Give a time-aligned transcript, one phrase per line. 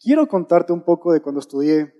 [0.00, 1.94] quiero contarte un poco de cuando estudié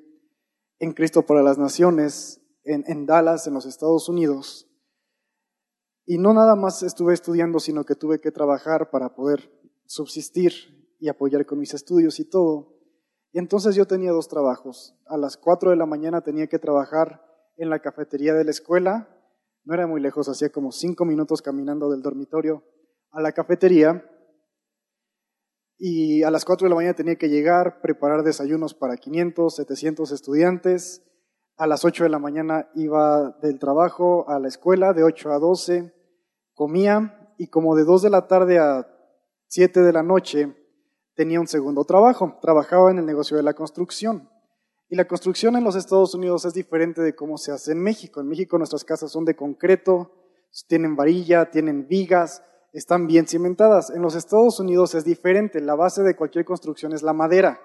[0.78, 4.68] en Cristo para las Naciones en, Dallas, en los Estados Unidos.
[6.04, 9.50] Y no nada más estuve estudiando, sino que tuve que trabajar para poder
[9.86, 12.74] subsistir y apoyar con mis estudios y todo.
[13.32, 14.94] Y entonces yo tenía dos trabajos.
[15.06, 17.22] A las 4 de la mañana tenía que trabajar
[17.56, 19.08] en la cafetería de la escuela.
[19.64, 22.64] No era muy lejos, hacía como cinco minutos caminando del dormitorio
[23.10, 24.04] a la cafetería.
[25.78, 30.10] Y a las 4 de la mañana tenía que llegar, preparar desayunos para 500, 700
[30.10, 31.02] estudiantes.
[31.56, 35.38] A las 8 de la mañana iba del trabajo a la escuela, de 8 a
[35.38, 35.94] 12,
[36.54, 38.88] comía y como de 2 de la tarde a
[39.46, 40.54] 7 de la noche
[41.14, 42.38] tenía un segundo trabajo.
[42.42, 44.28] Trabajaba en el negocio de la construcción.
[44.88, 48.20] Y la construcción en los Estados Unidos es diferente de cómo se hace en México.
[48.20, 50.12] En México nuestras casas son de concreto,
[50.66, 52.42] tienen varilla, tienen vigas,
[52.78, 53.90] están bien cimentadas.
[53.90, 55.60] En los Estados Unidos es diferente.
[55.60, 57.60] La base de cualquier construcción es la madera.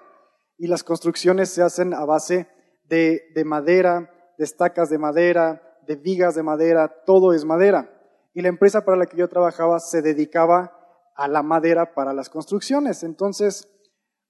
[0.58, 2.48] Y las construcciones se hacen a base
[2.84, 7.90] de, de madera, de estacas de madera, de vigas de madera, todo es madera.
[8.32, 10.72] Y la empresa para la que yo trabajaba se dedicaba
[11.16, 13.02] a la madera para las construcciones.
[13.02, 13.68] Entonces,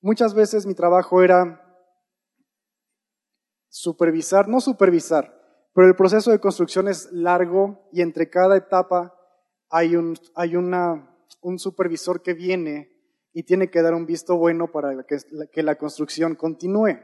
[0.01, 1.61] muchas veces mi trabajo era
[3.69, 5.35] supervisar, no supervisar,
[5.75, 9.15] pero el proceso de construcción es largo y entre cada etapa
[9.71, 12.91] hay un, hay una, un supervisor que viene
[13.33, 15.19] y tiene que dar un visto bueno para que,
[15.53, 16.99] que la construcción continúe.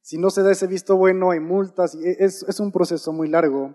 [0.00, 3.28] Si no se da ese visto bueno, hay multas y es, es un proceso muy
[3.28, 3.74] largo.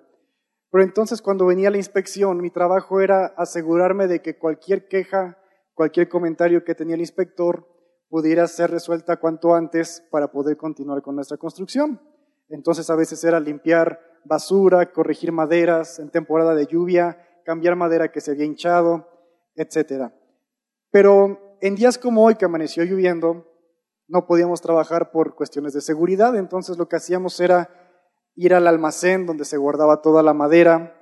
[0.71, 5.37] Pero entonces cuando venía la inspección, mi trabajo era asegurarme de que cualquier queja,
[5.73, 7.67] cualquier comentario que tenía el inspector
[8.09, 12.01] pudiera ser resuelta cuanto antes para poder continuar con nuestra construcción.
[12.49, 17.17] Entonces a veces era limpiar basura, corregir maderas en temporada de lluvia,
[17.49, 19.07] cambiar madera que se había hinchado,
[19.55, 20.11] etc.
[20.91, 23.47] Pero en días como hoy que amaneció lloviendo,
[24.07, 27.67] no podíamos trabajar por cuestiones de seguridad, entonces lo que hacíamos era
[28.35, 30.95] ir al almacén donde se guardaba toda la madera,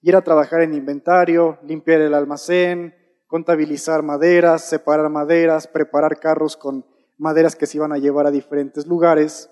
[0.00, 2.96] ir a trabajar en inventario, limpiar el almacén,
[3.28, 6.84] contabilizar maderas, separar maderas, preparar carros con
[7.16, 9.50] maderas que se iban a llevar a diferentes lugares.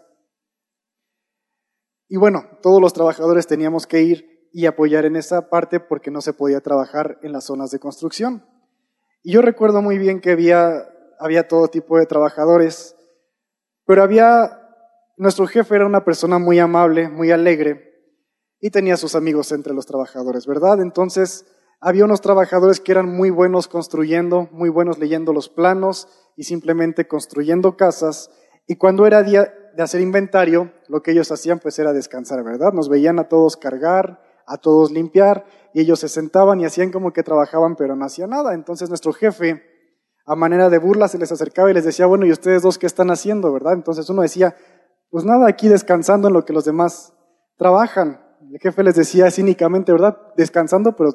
[2.08, 6.20] Y bueno, todos los trabajadores teníamos que ir y apoyar en esa parte porque no
[6.20, 8.44] se podía trabajar en las zonas de construcción.
[9.22, 10.88] Y yo recuerdo muy bien que había,
[11.18, 12.96] había todo tipo de trabajadores,
[13.84, 14.60] pero había
[15.16, 17.90] nuestro jefe era una persona muy amable, muy alegre
[18.60, 20.80] y tenía sus amigos entre los trabajadores, ¿verdad?
[20.80, 21.44] Entonces,
[21.80, 27.08] había unos trabajadores que eran muy buenos construyendo, muy buenos leyendo los planos y simplemente
[27.08, 28.30] construyendo casas.
[28.66, 32.72] Y cuando era día de hacer inventario, lo que ellos hacían pues era descansar, ¿verdad?
[32.72, 37.12] Nos veían a todos cargar, a todos limpiar, y ellos se sentaban y hacían como
[37.12, 38.54] que trabajaban, pero no hacían nada.
[38.54, 39.62] Entonces nuestro jefe,
[40.26, 42.86] a manera de burla, se les acercaba y les decía, bueno, ¿y ustedes dos qué
[42.86, 43.74] están haciendo, verdad?
[43.74, 44.56] Entonces uno decía,
[45.10, 47.12] pues nada, aquí descansando en lo que los demás
[47.56, 48.20] trabajan.
[48.52, 50.16] El jefe les decía cínicamente, ¿verdad?
[50.36, 51.10] Descansando, pero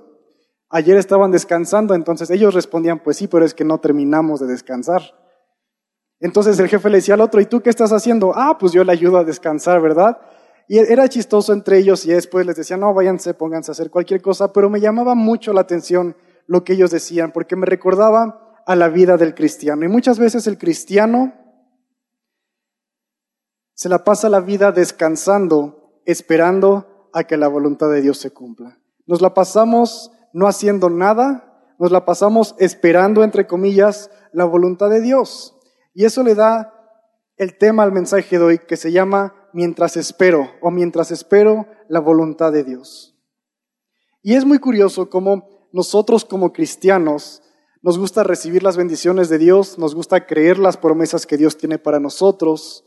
[0.69, 5.01] ayer estaban descansando, entonces ellos respondían, pues sí, pero es que no terminamos de descansar.
[6.19, 8.31] Entonces el jefe le decía al otro, ¿y tú qué estás haciendo?
[8.35, 10.17] Ah, pues yo le ayudo a descansar, ¿verdad?
[10.67, 14.21] Y era chistoso entre ellos y después les decía, no, váyanse, pónganse a hacer cualquier
[14.21, 16.15] cosa, pero me llamaba mucho la atención
[16.47, 19.85] lo que ellos decían, porque me recordaba a la vida del cristiano.
[19.85, 21.33] Y muchas veces el cristiano
[23.75, 28.79] se la pasa la vida descansando, esperando a que la voluntad de Dios se cumpla.
[29.05, 35.01] Nos la pasamos no haciendo nada, nos la pasamos esperando, entre comillas, la voluntad de
[35.01, 35.55] Dios.
[35.93, 36.73] Y eso le da
[37.37, 41.99] el tema al mensaje de hoy que se llama Mientras espero o mientras espero la
[41.99, 43.17] voluntad de Dios.
[44.21, 47.41] Y es muy curioso cómo nosotros como cristianos
[47.81, 51.79] nos gusta recibir las bendiciones de Dios, nos gusta creer las promesas que Dios tiene
[51.79, 52.85] para nosotros,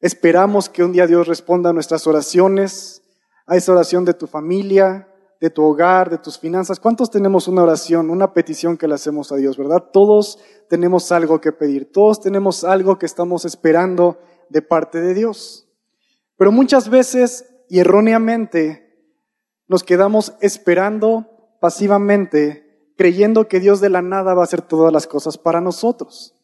[0.00, 3.02] Esperamos que un día Dios responda a nuestras oraciones,
[3.46, 5.08] a esa oración de tu familia,
[5.40, 6.80] de tu hogar, de tus finanzas.
[6.80, 9.84] ¿Cuántos tenemos una oración, una petición que le hacemos a Dios, verdad?
[9.92, 10.38] Todos
[10.68, 14.18] tenemos algo que pedir, todos tenemos algo que estamos esperando
[14.50, 15.65] de parte de Dios.
[16.36, 18.86] Pero muchas veces y erróneamente
[19.68, 25.06] nos quedamos esperando pasivamente, creyendo que Dios de la nada va a hacer todas las
[25.06, 26.34] cosas para nosotros.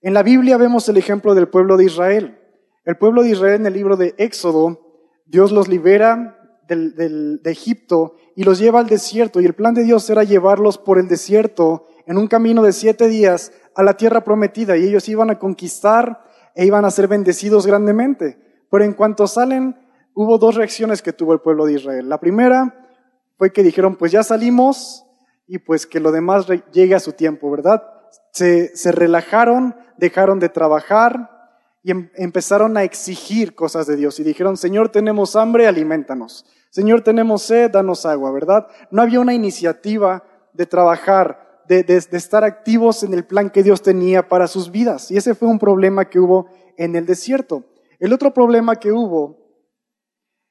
[0.00, 2.38] En la Biblia vemos el ejemplo del pueblo de Israel.
[2.84, 4.78] El pueblo de Israel en el libro de Éxodo,
[5.24, 6.38] Dios los libera
[6.68, 9.40] de Egipto y los lleva al desierto.
[9.40, 13.08] Y el plan de Dios era llevarlos por el desierto en un camino de siete
[13.08, 14.76] días a la tierra prometida.
[14.76, 16.22] Y ellos iban a conquistar
[16.54, 18.43] e iban a ser bendecidos grandemente.
[18.74, 19.76] Pero en cuanto salen,
[20.14, 22.08] hubo dos reacciones que tuvo el pueblo de Israel.
[22.08, 22.74] La primera
[23.38, 25.06] fue que dijeron, pues ya salimos
[25.46, 27.84] y pues que lo demás llegue a su tiempo, ¿verdad?
[28.32, 31.30] se, relajaron, dejaron de trabajar
[31.84, 36.44] y em- empezaron a exigir cosas de Dios y dijeron, Señor, tenemos hambre, alimentanos.
[36.70, 38.66] Señor, tenemos sed, danos agua, ¿verdad?
[38.90, 44.28] No había una iniciativa de trabajar, de estar activos en el plan que Dios tenía
[44.28, 45.12] para sus vidas.
[45.12, 47.62] Y ese fue un problema que hubo en el desierto.
[47.98, 49.44] El otro problema que hubo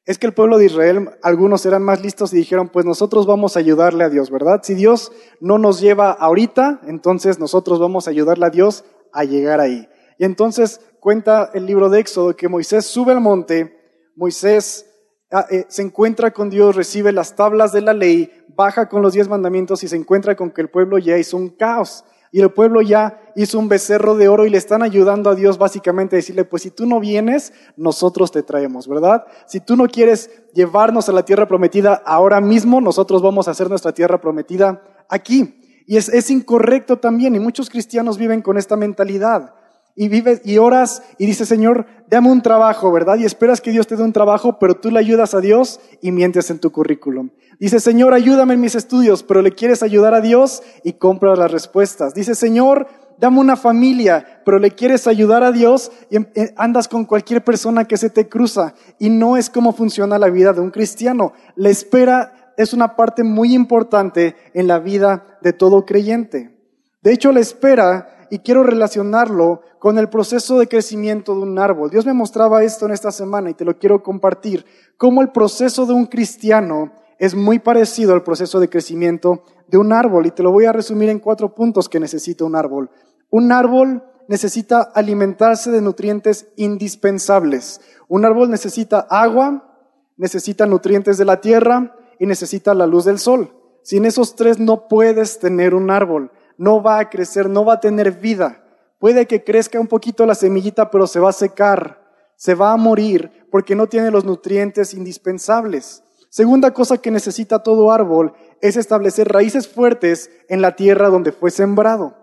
[0.05, 3.55] es que el pueblo de Israel, algunos eran más listos y dijeron, pues nosotros vamos
[3.55, 4.61] a ayudarle a Dios, ¿verdad?
[4.63, 9.61] Si Dios no nos lleva ahorita, entonces nosotros vamos a ayudarle a Dios a llegar
[9.61, 9.87] ahí.
[10.17, 13.77] Y entonces cuenta el libro de Éxodo que Moisés sube al monte,
[14.15, 14.85] Moisés
[15.31, 19.13] ah, eh, se encuentra con Dios, recibe las tablas de la ley, baja con los
[19.13, 22.03] diez mandamientos y se encuentra con que el pueblo ya hizo un caos.
[22.33, 25.59] Y el pueblo ya hizo un becerro de oro y le están ayudando a Dios
[25.59, 29.25] básicamente a decirle, pues si tú no vienes, nosotros te traemos, ¿verdad?
[29.45, 33.69] Si tú no quieres llevarnos a la tierra prometida ahora mismo, nosotros vamos a hacer
[33.69, 35.83] nuestra tierra prometida aquí.
[35.85, 39.53] Y es, es incorrecto también, y muchos cristianos viven con esta mentalidad.
[39.95, 43.17] Y vives y oras y dices, Señor, dame un trabajo, ¿verdad?
[43.19, 46.11] Y esperas que Dios te dé un trabajo, pero tú le ayudas a Dios y
[46.11, 47.29] mientes en tu currículum.
[47.59, 51.51] Dice, Señor, ayúdame en mis estudios, pero le quieres ayudar a Dios y compras las
[51.51, 52.15] respuestas.
[52.15, 52.87] Dice, Señor,
[53.19, 57.43] dame una familia, pero le quieres ayudar a Dios y em- eh, andas con cualquier
[57.43, 58.73] persona que se te cruza.
[58.99, 61.33] Y no es como funciona la vida de un cristiano.
[61.55, 66.57] La espera es una parte muy importante en la vida de todo creyente.
[67.01, 71.91] De hecho, la espera, y quiero relacionarlo con el proceso de crecimiento de un árbol.
[71.91, 74.65] Dios me mostraba esto en esta semana y te lo quiero compartir.
[74.97, 79.93] Cómo el proceso de un cristiano es muy parecido al proceso de crecimiento de un
[79.93, 80.25] árbol.
[80.25, 82.89] Y te lo voy a resumir en cuatro puntos que necesita un árbol.
[83.29, 87.81] Un árbol necesita alimentarse de nutrientes indispensables.
[88.07, 89.77] Un árbol necesita agua,
[90.17, 93.53] necesita nutrientes de la tierra y necesita la luz del sol.
[93.83, 96.31] Sin esos tres no puedes tener un árbol.
[96.57, 98.63] No va a crecer, no va a tener vida.
[98.99, 102.01] Puede que crezca un poquito la semillita, pero se va a secar,
[102.35, 106.03] se va a morir porque no tiene los nutrientes indispensables.
[106.29, 111.51] Segunda cosa que necesita todo árbol es establecer raíces fuertes en la tierra donde fue
[111.51, 112.15] sembrado.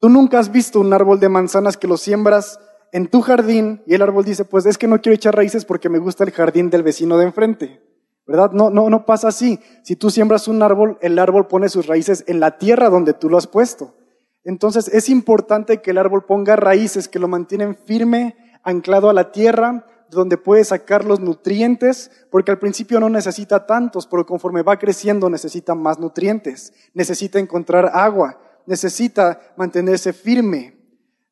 [0.00, 2.58] Tú nunca has visto un árbol de manzanas que lo siembras
[2.90, 5.88] en tu jardín y el árbol dice, pues es que no quiero echar raíces porque
[5.88, 7.91] me gusta el jardín del vecino de enfrente.
[8.32, 8.52] ¿Verdad?
[8.52, 9.60] No, pasa así.
[9.82, 13.28] Si tú siembras un árbol, el árbol pone sus raíces en la tierra donde tú
[13.28, 13.94] lo has puesto.
[14.42, 19.32] Entonces es importante que el árbol ponga raíces que lo mantienen firme, anclado a la
[19.32, 24.78] tierra, donde puede sacar los nutrientes, porque al principio no necesita tantos, pero conforme va
[24.78, 30.74] creciendo necesita más nutrientes, necesita encontrar agua, necesita mantenerse firme.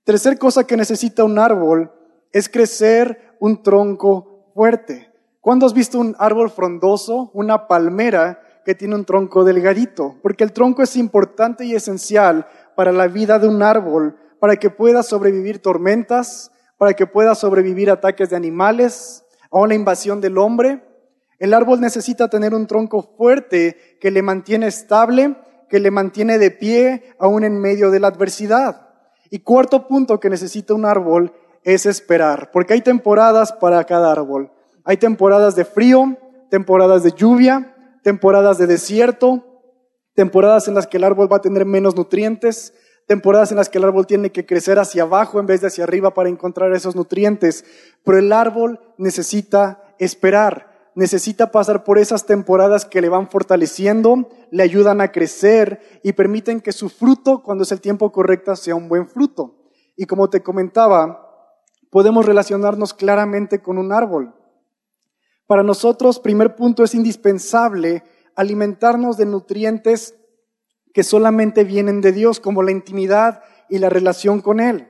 [0.04, 1.90] Tercer cosa que necesita un árbol
[2.30, 5.09] es crecer un tronco fuerte.
[5.40, 10.16] ¿Cuándo has visto un árbol frondoso, una palmera que tiene un tronco delgadito?
[10.22, 12.46] Porque el tronco es importante y esencial
[12.76, 17.90] para la vida de un árbol, para que pueda sobrevivir tormentas, para que pueda sobrevivir
[17.90, 20.84] ataques de animales, a una invasión del hombre.
[21.38, 25.36] El árbol necesita tener un tronco fuerte que le mantiene estable,
[25.70, 28.88] que le mantiene de pie aún en medio de la adversidad.
[29.30, 31.32] Y cuarto punto que necesita un árbol
[31.64, 34.52] es esperar, porque hay temporadas para cada árbol.
[34.84, 36.16] Hay temporadas de frío,
[36.50, 39.44] temporadas de lluvia, temporadas de desierto,
[40.14, 42.74] temporadas en las que el árbol va a tener menos nutrientes,
[43.06, 45.84] temporadas en las que el árbol tiene que crecer hacia abajo en vez de hacia
[45.84, 47.64] arriba para encontrar esos nutrientes.
[48.04, 54.62] Pero el árbol necesita esperar, necesita pasar por esas temporadas que le van fortaleciendo, le
[54.62, 58.88] ayudan a crecer y permiten que su fruto, cuando es el tiempo correcto, sea un
[58.88, 59.56] buen fruto.
[59.96, 61.26] Y como te comentaba,
[61.90, 64.34] podemos relacionarnos claramente con un árbol.
[65.50, 68.04] Para nosotros, primer punto, es indispensable
[68.36, 70.14] alimentarnos de nutrientes
[70.94, 74.86] que solamente vienen de Dios, como la intimidad y la relación con Él.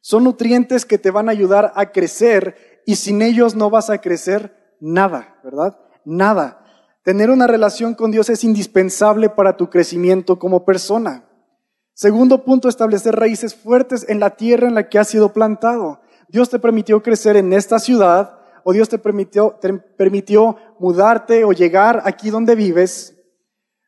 [0.00, 3.98] Son nutrientes que te van a ayudar a crecer y sin ellos no vas a
[3.98, 5.78] crecer nada, ¿verdad?
[6.04, 6.64] Nada.
[7.04, 11.28] Tener una relación con Dios es indispensable para tu crecimiento como persona.
[11.94, 16.00] Segundo punto, establecer raíces fuertes en la tierra en la que has sido plantado.
[16.28, 21.52] Dios te permitió crecer en esta ciudad o Dios te permitió, te permitió mudarte o
[21.52, 23.16] llegar aquí donde vives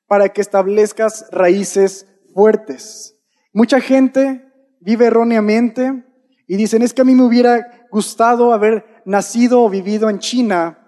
[0.07, 3.19] para que establezcas raíces fuertes.
[3.52, 4.47] Mucha gente
[4.81, 6.05] vive erróneamente
[6.47, 10.79] y dicen, es que a mí me hubiera gustado haber nacido o vivido en China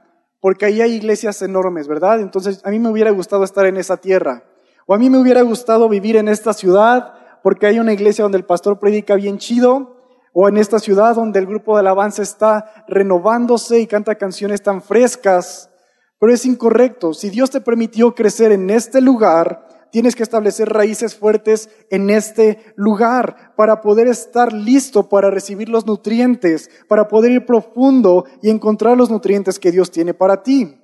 [0.41, 2.21] porque ahí hay iglesias enormes, ¿verdad?
[2.21, 4.45] Entonces a mí me hubiera gustado estar en esa tierra.
[4.87, 8.39] O a mí me hubiera gustado vivir en esta ciudad porque hay una iglesia donde
[8.39, 9.94] el pastor predica bien chido.
[10.35, 14.83] O en esta ciudad donde el grupo de alabanza está renovándose y canta canciones tan
[14.83, 15.71] frescas.
[16.19, 17.15] Pero es incorrecto.
[17.15, 22.75] Si Dios te permitió crecer en este lugar, tienes que establecer raíces fuertes en este
[22.75, 28.97] lugar para poder estar listo para recibir los nutrientes, para poder ir profundo y encontrar
[28.97, 30.81] los nutrientes que Dios tiene para ti.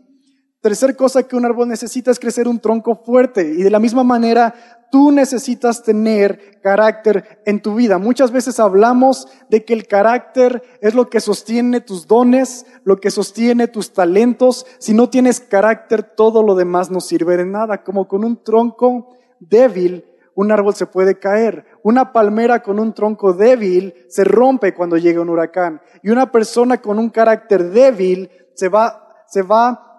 [0.61, 4.05] Tercer cosa que un árbol necesita es crecer un tronco fuerte y de la misma
[4.05, 4.55] manera
[4.91, 7.99] tú necesitas tener carácter en tu vida.
[7.99, 13.11] Muchas veces hablamos de que el carácter es lo que sostiene tus dones, lo que
[13.11, 14.67] sostiene tus talentos.
[14.79, 17.83] Si no tienes carácter, todo lo demás no sirve de nada.
[17.83, 20.05] Como con un tronco débil,
[20.35, 21.67] un árbol se puede caer.
[21.83, 25.81] Una palmera con un tronco débil se rompe cuando llega un huracán.
[26.03, 29.90] Y una persona con un carácter débil se va, se va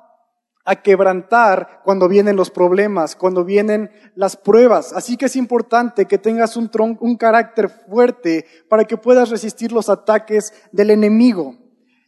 [0.65, 4.93] a quebrantar cuando vienen los problemas, cuando vienen las pruebas.
[4.93, 9.89] Así que es importante que tengas un, un carácter fuerte para que puedas resistir los
[9.89, 11.55] ataques del enemigo.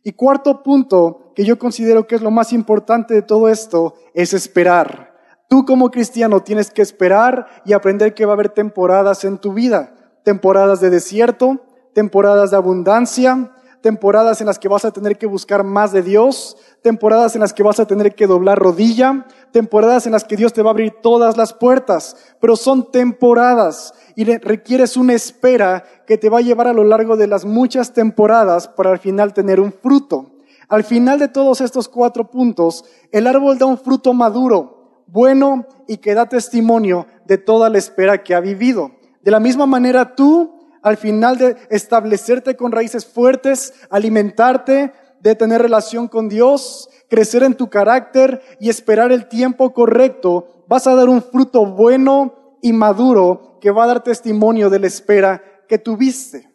[0.03, 4.33] Y cuarto punto, que yo considero que es lo más importante de todo esto, es
[4.33, 5.13] esperar.
[5.49, 9.53] Tú como cristiano tienes que esperar y aprender que va a haber temporadas en tu
[9.53, 9.95] vida.
[10.23, 11.61] Temporadas de desierto,
[11.93, 16.57] temporadas de abundancia, temporadas en las que vas a tener que buscar más de Dios,
[16.83, 20.53] temporadas en las que vas a tener que doblar rodilla, temporadas en las que Dios
[20.53, 26.17] te va a abrir todas las puertas, pero son temporadas y requieres una espera que
[26.17, 29.59] te va a llevar a lo largo de las muchas temporadas para al final tener
[29.59, 30.31] un fruto.
[30.67, 35.97] Al final de todos estos cuatro puntos, el árbol da un fruto maduro, bueno y
[35.97, 38.91] que da testimonio de toda la espera que ha vivido.
[39.21, 44.91] De la misma manera tú al final de establecerte con raíces fuertes, alimentarte,
[45.23, 50.85] de tener relación con Dios, crecer en tu carácter y esperar el tiempo correcto, vas
[50.85, 55.41] a dar un fruto bueno y maduro que va a dar testimonio de la espera
[55.69, 56.49] que tuviste.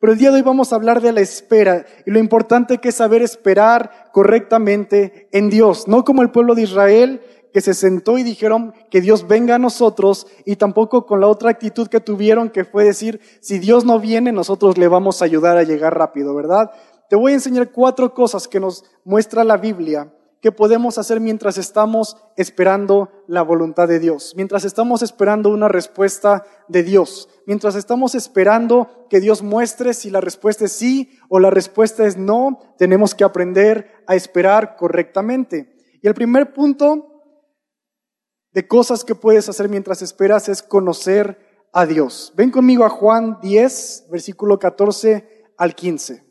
[0.00, 2.88] Pero el día de hoy vamos a hablar de la espera y lo importante que
[2.88, 7.20] es saber esperar correctamente en Dios, no como el pueblo de Israel
[7.52, 11.50] que se sentó y dijeron que Dios venga a nosotros y tampoco con la otra
[11.50, 15.56] actitud que tuvieron que fue decir, si Dios no viene, nosotros le vamos a ayudar
[15.56, 16.70] a llegar rápido, ¿verdad?
[17.08, 21.58] Te voy a enseñar cuatro cosas que nos muestra la Biblia que podemos hacer mientras
[21.58, 28.14] estamos esperando la voluntad de Dios, mientras estamos esperando una respuesta de Dios, mientras estamos
[28.14, 33.14] esperando que Dios muestre si la respuesta es sí o la respuesta es no, tenemos
[33.14, 35.74] que aprender a esperar correctamente.
[36.00, 37.06] Y el primer punto
[38.52, 41.38] de cosas que puedes hacer mientras esperas es conocer
[41.72, 42.32] a Dios.
[42.36, 46.27] Ven conmigo a Juan 10, versículo 14 al 15.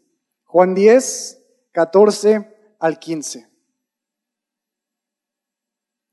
[0.48, 3.48] Juan 10, 14 al 15.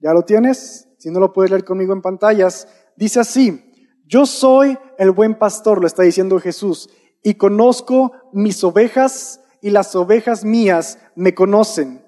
[0.01, 0.89] ¿Ya lo tienes?
[0.99, 3.73] Si no lo puedes leer conmigo en pantallas, dice así,
[4.07, 6.91] yo soy el buen pastor, lo está diciendo Jesús,
[7.23, 12.05] y conozco mis ovejas y las ovejas mías me conocen.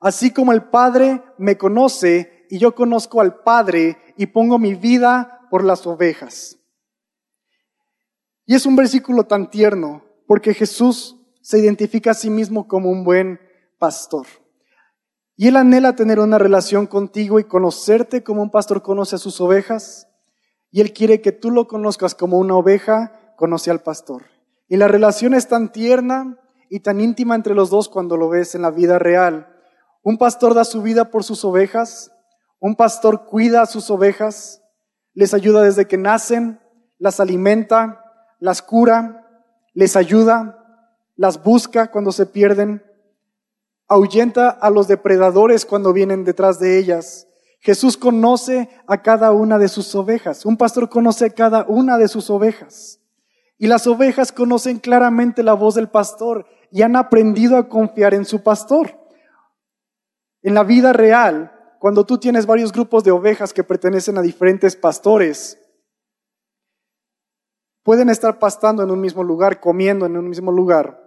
[0.00, 5.46] Así como el Padre me conoce y yo conozco al Padre y pongo mi vida
[5.50, 6.58] por las ovejas.
[8.44, 11.19] Y es un versículo tan tierno porque Jesús
[11.50, 13.40] se identifica a sí mismo como un buen
[13.78, 14.26] pastor.
[15.36, 19.40] Y él anhela tener una relación contigo y conocerte como un pastor conoce a sus
[19.40, 20.06] ovejas.
[20.70, 24.26] Y él quiere que tú lo conozcas como una oveja conoce al pastor.
[24.68, 26.38] Y la relación es tan tierna
[26.68, 29.48] y tan íntima entre los dos cuando lo ves en la vida real.
[30.02, 32.12] Un pastor da su vida por sus ovejas
[32.60, 34.62] un pastor cuida a sus ovejas,
[35.14, 36.60] les ayuda desde que nacen,
[36.98, 38.04] las alimenta,
[38.38, 39.26] las cura,
[39.72, 40.59] les ayuda,
[41.20, 42.82] las busca cuando se pierden,
[43.86, 47.28] ahuyenta a los depredadores cuando vienen detrás de ellas.
[47.58, 50.46] Jesús conoce a cada una de sus ovejas.
[50.46, 53.00] Un pastor conoce a cada una de sus ovejas.
[53.58, 58.24] Y las ovejas conocen claramente la voz del pastor y han aprendido a confiar en
[58.24, 58.98] su pastor.
[60.40, 64.74] En la vida real, cuando tú tienes varios grupos de ovejas que pertenecen a diferentes
[64.74, 65.58] pastores,
[67.82, 70.99] pueden estar pastando en un mismo lugar, comiendo en un mismo lugar.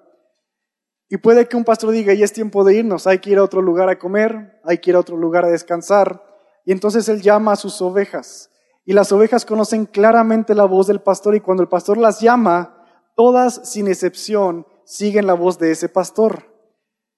[1.13, 3.43] Y puede que un pastor diga, ya es tiempo de irnos, hay que ir a
[3.43, 6.23] otro lugar a comer, hay que ir a otro lugar a descansar.
[6.65, 8.49] Y entonces él llama a sus ovejas.
[8.83, 12.83] Y las ovejas conocen claramente la voz del pastor y cuando el pastor las llama,
[13.15, 16.51] todas sin excepción siguen la voz de ese pastor.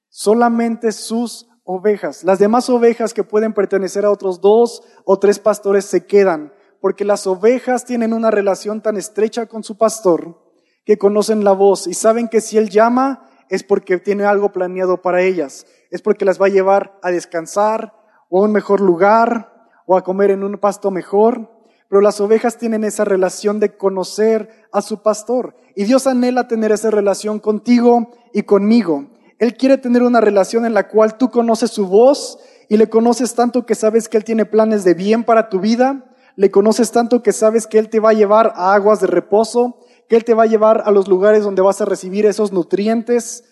[0.09, 2.25] Solamente sus ovejas.
[2.25, 7.05] Las demás ovejas que pueden pertenecer a otros dos o tres pastores se quedan, porque
[7.05, 10.37] las ovejas tienen una relación tan estrecha con su pastor
[10.83, 15.01] que conocen la voz y saben que si él llama es porque tiene algo planeado
[15.01, 17.93] para ellas, es porque las va a llevar a descansar
[18.29, 19.53] o a un mejor lugar
[19.85, 21.51] o a comer en un pasto mejor.
[21.87, 25.55] Pero las ovejas tienen esa relación de conocer a su pastor.
[25.75, 29.07] Y Dios anhela tener esa relación contigo y conmigo.
[29.37, 33.35] Él quiere tener una relación en la cual tú conoces su voz y le conoces
[33.35, 37.21] tanto que sabes que Él tiene planes de bien para tu vida, le conoces tanto
[37.21, 40.33] que sabes que Él te va a llevar a aguas de reposo, que Él te
[40.33, 43.43] va a llevar a los lugares donde vas a recibir esos nutrientes,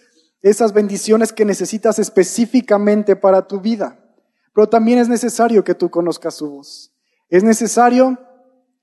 [0.42, 4.00] esas bendiciones que necesitas específicamente para tu vida.
[4.54, 6.94] Pero también es necesario que tú conozcas su voz.
[7.30, 8.20] Es necesario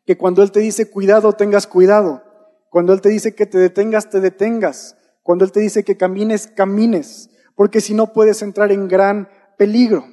[0.04, 2.24] que cuando Él te dice cuidado, tengas cuidado.
[2.70, 4.96] Cuando Él te dice que te detengas, te detengas.
[5.22, 7.30] Cuando Él te dice que camines, camines.
[7.54, 10.04] Porque si no puedes entrar en gran peligro.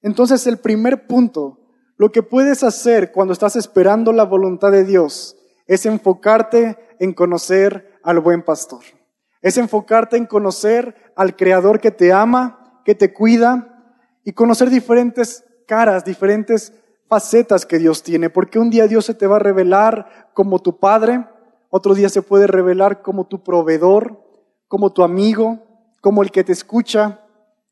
[0.00, 1.60] Entonces el primer punto,
[1.96, 7.98] lo que puedes hacer cuando estás esperando la voluntad de Dios es enfocarte en conocer
[8.02, 8.82] al buen pastor.
[9.40, 15.44] Es enfocarte en conocer al Creador que te ama, que te cuida y conocer diferentes
[15.66, 16.72] caras, diferentes
[17.08, 20.78] facetas que Dios tiene, porque un día Dios se te va a revelar como tu
[20.78, 21.26] Padre,
[21.70, 24.22] otro día se puede revelar como tu proveedor,
[24.68, 25.58] como tu amigo,
[26.00, 27.20] como el que te escucha,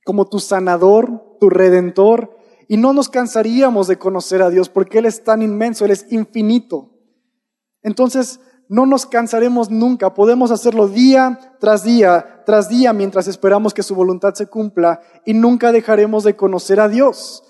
[0.04, 2.36] como tu sanador, tu redentor,
[2.68, 6.06] y no nos cansaríamos de conocer a Dios porque Él es tan inmenso, Él es
[6.12, 6.90] infinito.
[7.82, 13.82] Entonces, no nos cansaremos nunca, podemos hacerlo día tras día, tras día, mientras esperamos que
[13.82, 17.42] su voluntad se cumpla y nunca dejaremos de conocer a Dios.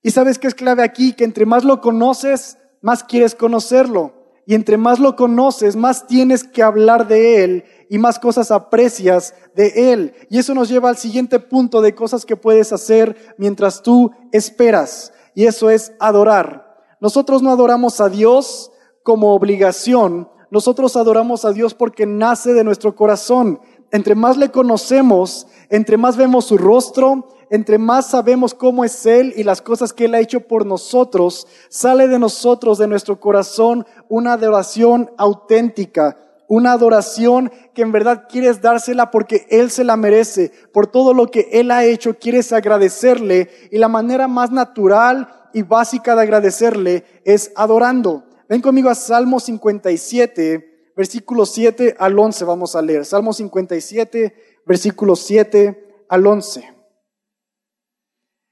[0.00, 4.14] Y sabes que es clave aquí, que entre más lo conoces, más quieres conocerlo.
[4.46, 9.34] Y entre más lo conoces, más tienes que hablar de Él y más cosas aprecias
[9.54, 10.14] de Él.
[10.30, 15.12] Y eso nos lleva al siguiente punto de cosas que puedes hacer mientras tú esperas.
[15.34, 16.78] Y eso es adorar.
[17.00, 18.70] Nosotros no adoramos a Dios
[19.08, 23.58] como obligación, nosotros adoramos a Dios porque nace de nuestro corazón.
[23.90, 29.32] Entre más le conocemos, entre más vemos su rostro, entre más sabemos cómo es Él
[29.34, 33.86] y las cosas que Él ha hecho por nosotros, sale de nosotros, de nuestro corazón,
[34.10, 40.52] una adoración auténtica, una adoración que en verdad quieres dársela porque Él se la merece,
[40.70, 45.62] por todo lo que Él ha hecho, quieres agradecerle y la manera más natural y
[45.62, 48.27] básica de agradecerle es adorando.
[48.48, 53.04] Ven conmigo a Salmo 57, versículo 7 al 11 vamos a leer.
[53.04, 56.74] Salmo 57, versículo 7 al 11.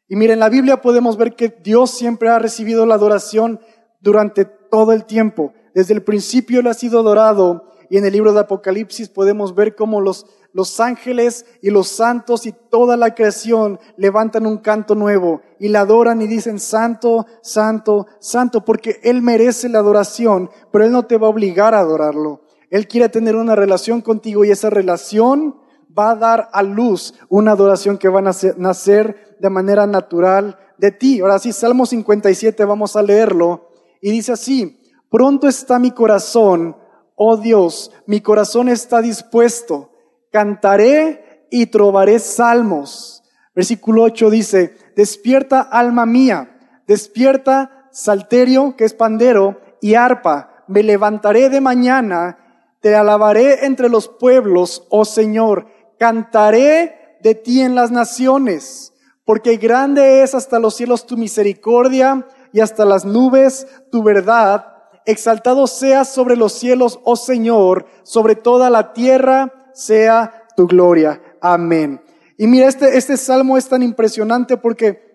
[0.09, 3.59] Y miren, en la Biblia podemos ver que Dios siempre ha recibido la adoración
[4.01, 5.55] durante todo el tiempo.
[5.75, 9.75] Desde el principio Él ha sido adorado y en el libro de Apocalipsis podemos ver
[9.75, 15.43] cómo los, los ángeles y los santos y toda la creación levantan un canto nuevo
[15.61, 20.93] y la adoran y dicen santo, santo, santo, porque Él merece la adoración, pero Él
[20.93, 22.41] no te va a obligar a adorarlo.
[22.71, 25.57] Él quiere tener una relación contigo y esa relación
[25.97, 30.91] va a dar a luz una adoración que va a nacer de manera natural de
[30.91, 31.21] ti.
[31.21, 33.69] Ahora sí, Salmo 57, vamos a leerlo.
[34.01, 36.77] Y dice así, pronto está mi corazón
[37.17, 39.91] oh Dios, mi corazón está dispuesto,
[40.31, 43.23] cantaré y trovaré salmos.
[43.55, 51.49] Versículo 8 dice, despierta alma mía, despierta salterio, que es pandero, y arpa, me levantaré
[51.49, 52.39] de mañana,
[52.81, 58.93] te alabaré entre los pueblos, oh Señor, cantaré de ti en las naciones,
[59.25, 64.75] porque grande es hasta los cielos tu misericordia y hasta las nubes tu verdad.
[65.05, 71.23] Exaltado seas sobre los cielos, oh Señor, sobre toda la tierra sea tu gloria.
[71.41, 72.01] Amén.
[72.39, 75.07] Y mira, este, este salmo es tan impresionante porque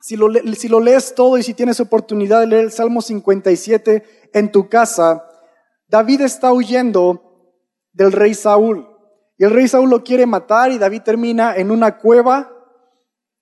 [0.00, 4.02] si lo, si lo lees todo y si tienes oportunidad de leer el Salmo 57
[4.32, 5.24] en tu casa,
[5.88, 7.22] David está huyendo
[7.92, 8.88] del rey Saúl.
[9.38, 12.52] Y el rey Saúl lo quiere matar y David termina en una cueva.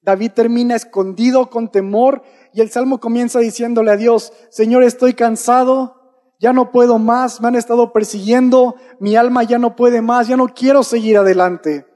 [0.02, 5.99] David termina escondido con temor y el salmo comienza diciéndole a Dios, Señor, estoy cansado,
[6.40, 10.38] ya no puedo más, me han estado persiguiendo, mi alma ya no puede más, ya
[10.38, 11.86] no quiero seguir adelante.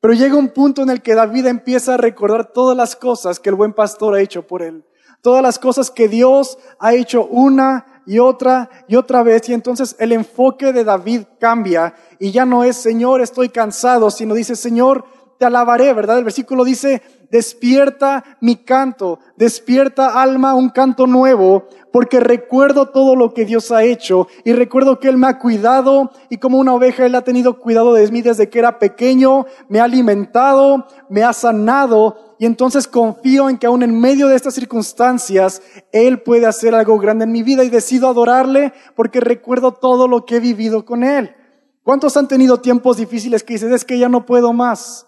[0.00, 3.48] Pero llega un punto en el que David empieza a recordar todas las cosas que
[3.48, 4.84] el buen pastor ha hecho por él,
[5.22, 9.48] todas las cosas que Dios ha hecho una y otra y otra vez.
[9.48, 14.34] Y entonces el enfoque de David cambia y ya no es Señor, estoy cansado, sino
[14.34, 15.06] dice Señor,
[15.38, 16.18] te alabaré, ¿verdad?
[16.18, 23.34] El versículo dice, despierta mi canto, despierta alma un canto nuevo, porque recuerdo todo lo
[23.34, 27.06] que Dios ha hecho y recuerdo que Él me ha cuidado y como una oveja
[27.06, 31.32] Él ha tenido cuidado de mí desde que era pequeño, me ha alimentado, me ha
[31.32, 36.74] sanado y entonces confío en que aún en medio de estas circunstancias Él puede hacer
[36.74, 40.84] algo grande en mi vida y decido adorarle porque recuerdo todo lo que he vivido
[40.84, 41.34] con Él.
[41.82, 45.06] ¿Cuántos han tenido tiempos difíciles que dices, es que ya no puedo más?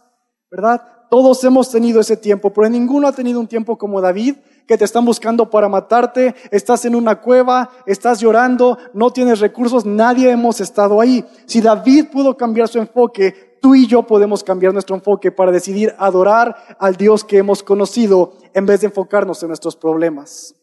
[0.50, 0.82] ¿Verdad?
[1.10, 4.84] Todos hemos tenido ese tiempo, pero ninguno ha tenido un tiempo como David, que te
[4.84, 10.60] están buscando para matarte, estás en una cueva, estás llorando, no tienes recursos, nadie hemos
[10.60, 11.24] estado ahí.
[11.46, 15.94] Si David pudo cambiar su enfoque, tú y yo podemos cambiar nuestro enfoque para decidir
[15.98, 20.54] adorar al Dios que hemos conocido en vez de enfocarnos en nuestros problemas.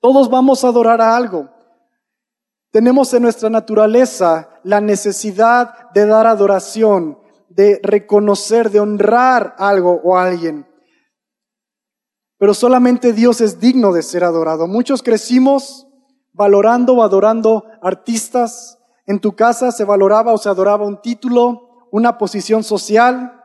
[0.00, 1.50] Todos vamos a adorar a algo.
[2.70, 7.18] Tenemos en nuestra naturaleza la necesidad de dar adoración,
[7.50, 10.66] de reconocer, de honrar algo o alguien.
[12.38, 14.66] Pero solamente Dios es digno de ser adorado.
[14.66, 15.86] Muchos crecimos
[16.32, 18.78] valorando o adorando artistas.
[19.06, 23.40] En tu casa se valoraba o se adoraba un título, una posición social,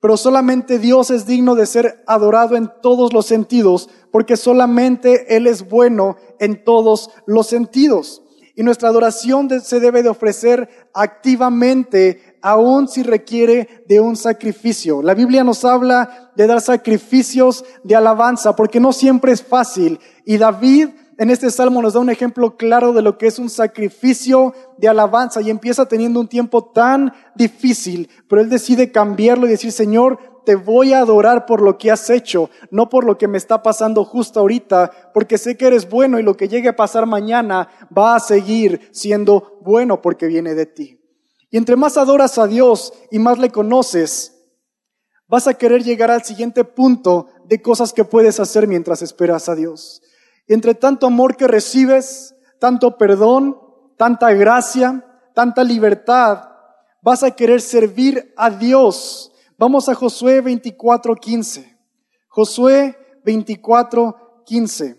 [0.00, 5.46] pero solamente Dios es digno de ser adorado en todos los sentidos, porque solamente Él
[5.46, 8.22] es bueno en todos los sentidos.
[8.54, 15.02] Y nuestra adoración se debe de ofrecer activamente, aun si requiere de un sacrificio.
[15.02, 20.00] La Biblia nos habla de dar sacrificios de alabanza, porque no siempre es fácil.
[20.24, 23.50] Y David en este salmo nos da un ejemplo claro de lo que es un
[23.50, 29.50] sacrificio de alabanza y empieza teniendo un tiempo tan difícil, pero él decide cambiarlo y
[29.50, 33.26] decir, Señor, te voy a adorar por lo que has hecho, no por lo que
[33.26, 36.76] me está pasando justo ahorita, porque sé que eres bueno y lo que llegue a
[36.76, 40.97] pasar mañana va a seguir siendo bueno porque viene de ti.
[41.50, 44.34] Y entre más adoras a Dios y más le conoces,
[45.26, 49.54] vas a querer llegar al siguiente punto de cosas que puedes hacer mientras esperas a
[49.54, 50.02] Dios
[50.48, 53.58] entre tanto amor que recibes, tanto perdón,
[53.96, 56.48] tanta gracia, tanta libertad,
[57.02, 59.30] vas a querer servir a Dios.
[59.58, 61.76] Vamos a Josué 24:15.
[62.28, 64.97] Josué 24:15.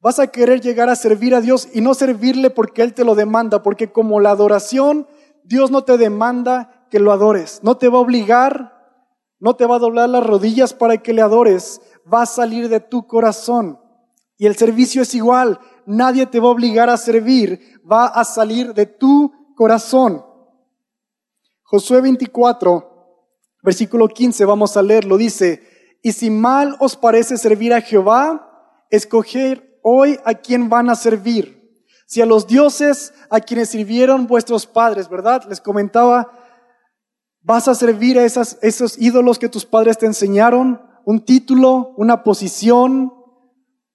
[0.00, 3.14] Vas a querer llegar a servir a Dios y no servirle porque Él te lo
[3.14, 5.06] demanda, porque como la adoración,
[5.44, 8.80] Dios no te demanda que lo adores, no te va a obligar,
[9.38, 11.80] no te va a doblar las rodillas para que le adores,
[12.12, 13.78] va a salir de tu corazón.
[14.40, 15.60] Y el servicio es igual.
[15.84, 17.78] Nadie te va a obligar a servir.
[17.90, 20.24] Va a salir de tu corazón.
[21.62, 22.88] Josué 24,
[23.62, 25.18] versículo 15, vamos a leerlo.
[25.18, 25.62] Dice,
[26.02, 31.60] y si mal os parece servir a Jehová, escoger hoy a quién van a servir.
[32.06, 35.44] Si a los dioses a quienes sirvieron vuestros padres, ¿verdad?
[35.48, 36.32] Les comentaba,
[37.42, 43.12] vas a servir a esos ídolos que tus padres te enseñaron, un título, una posición,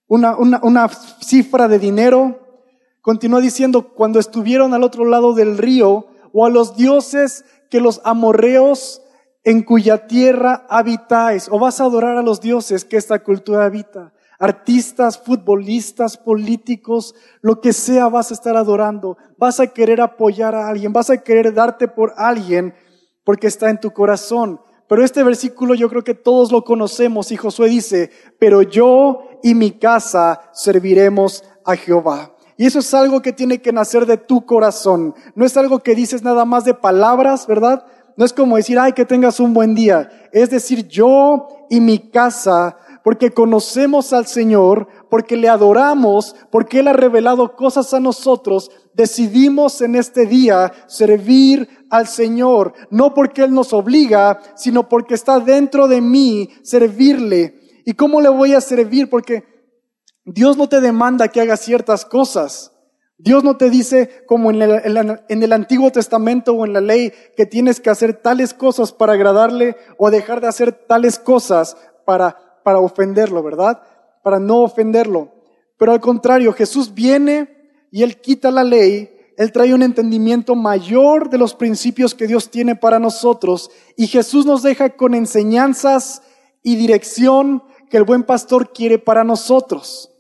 [0.08, 0.90] una, una,
[1.22, 2.40] cifra de dinero.
[3.02, 8.02] Continúa diciendo, cuando estuvieron al otro lado del río, o a los dioses que los
[8.04, 9.02] amorreos
[9.44, 14.14] en cuya tierra habitáis, o vas a adorar a los dioses que esta cultura habita.
[14.40, 19.18] Artistas, futbolistas, políticos, lo que sea vas a estar adorando.
[19.38, 22.74] Vas a querer apoyar a alguien, vas a querer darte por alguien
[23.24, 24.60] porque está en tu corazón.
[24.88, 29.56] Pero este versículo yo creo que todos lo conocemos y Josué dice, pero yo y
[29.56, 32.36] mi casa serviremos a Jehová.
[32.58, 35.14] Y eso es algo que tiene que nacer de tu corazón.
[35.34, 37.86] No es algo que dices nada más de palabras, ¿verdad?
[38.16, 40.10] No es como decir, ay, que tengas un buen día.
[40.32, 46.88] Es decir, yo y mi casa, porque conocemos al Señor, porque le adoramos, porque Él
[46.88, 53.54] ha revelado cosas a nosotros, decidimos en este día servir al Señor, no porque Él
[53.54, 57.60] nos obliga, sino porque está dentro de mí servirle.
[57.86, 59.08] ¿Y cómo le voy a servir?
[59.08, 59.44] Porque
[60.26, 62.72] Dios no te demanda que hagas ciertas cosas.
[63.20, 67.14] Dios no te dice, como en el, en el, Antiguo Testamento o en la ley,
[67.38, 72.45] que tienes que hacer tales cosas para agradarle o dejar de hacer tales cosas para,
[72.66, 73.82] para ofenderlo, ¿verdad?
[74.22, 75.32] Para no ofenderlo.
[75.78, 77.48] Pero al contrario, Jesús viene
[77.92, 82.50] y Él quita la ley él trae un entendimiento mayor de los principios que Dios
[82.50, 86.22] tiene para nosotros y Jesús nos deja con enseñanzas
[86.64, 90.12] y dirección que el buen pastor quiere para nosotros.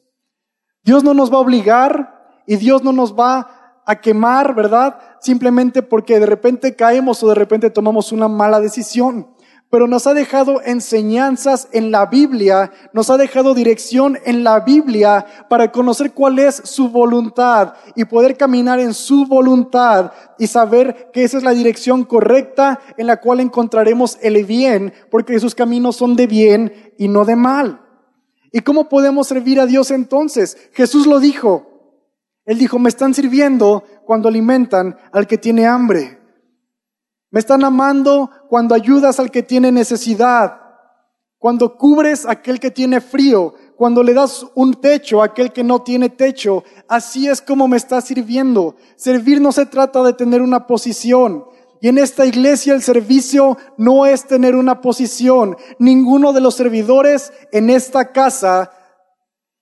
[0.83, 4.99] Dios no nos va a obligar y Dios no nos va a quemar, ¿verdad?
[5.21, 9.34] Simplemente porque de repente caemos o de repente tomamos una mala decisión
[9.75, 15.25] pero nos ha dejado enseñanzas en la Biblia, nos ha dejado dirección en la Biblia
[15.49, 21.25] para conocer cuál es su voluntad y poder caminar en su voluntad y saber que
[21.25, 26.15] esa es la dirección correcta en la cual encontraremos el bien, porque sus caminos son
[26.15, 27.81] de bien y no de mal.
[28.53, 30.55] ¿Y cómo podemos servir a Dios entonces?
[30.71, 31.99] Jesús lo dijo.
[32.45, 36.14] Él dijo, me están sirviendo cuando alimentan al que tiene hambre.
[37.35, 40.57] Me están amando cuando ayudas al que tiene necesidad,
[41.37, 45.61] cuando cubres a aquel que tiene frío, cuando le das un techo a aquel que
[45.61, 46.63] no tiene techo.
[46.87, 48.77] Así es como me está sirviendo.
[48.95, 51.43] Servir no se trata de tener una posición.
[51.81, 55.57] Y en esta iglesia el servicio no es tener una posición.
[55.77, 58.71] Ninguno de los servidores en esta casa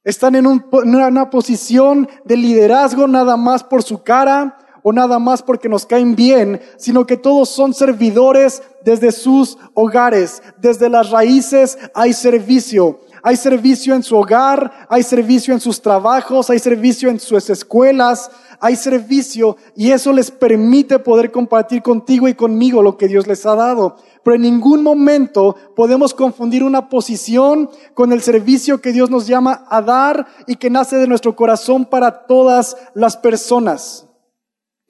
[0.03, 5.69] están en una posición de liderazgo nada más por su cara o nada más porque
[5.69, 10.43] nos caen bien, sino que todos son servidores desde sus hogares.
[10.61, 12.99] Desde las raíces hay servicio.
[13.25, 18.29] Hay servicio en su hogar, hay servicio en sus trabajos, hay servicio en sus escuelas,
[18.59, 23.45] hay servicio y eso les permite poder compartir contigo y conmigo lo que Dios les
[23.45, 23.95] ha dado.
[24.23, 29.65] Pero en ningún momento podemos confundir una posición con el servicio que Dios nos llama
[29.69, 34.05] a dar y que nace de nuestro corazón para todas las personas.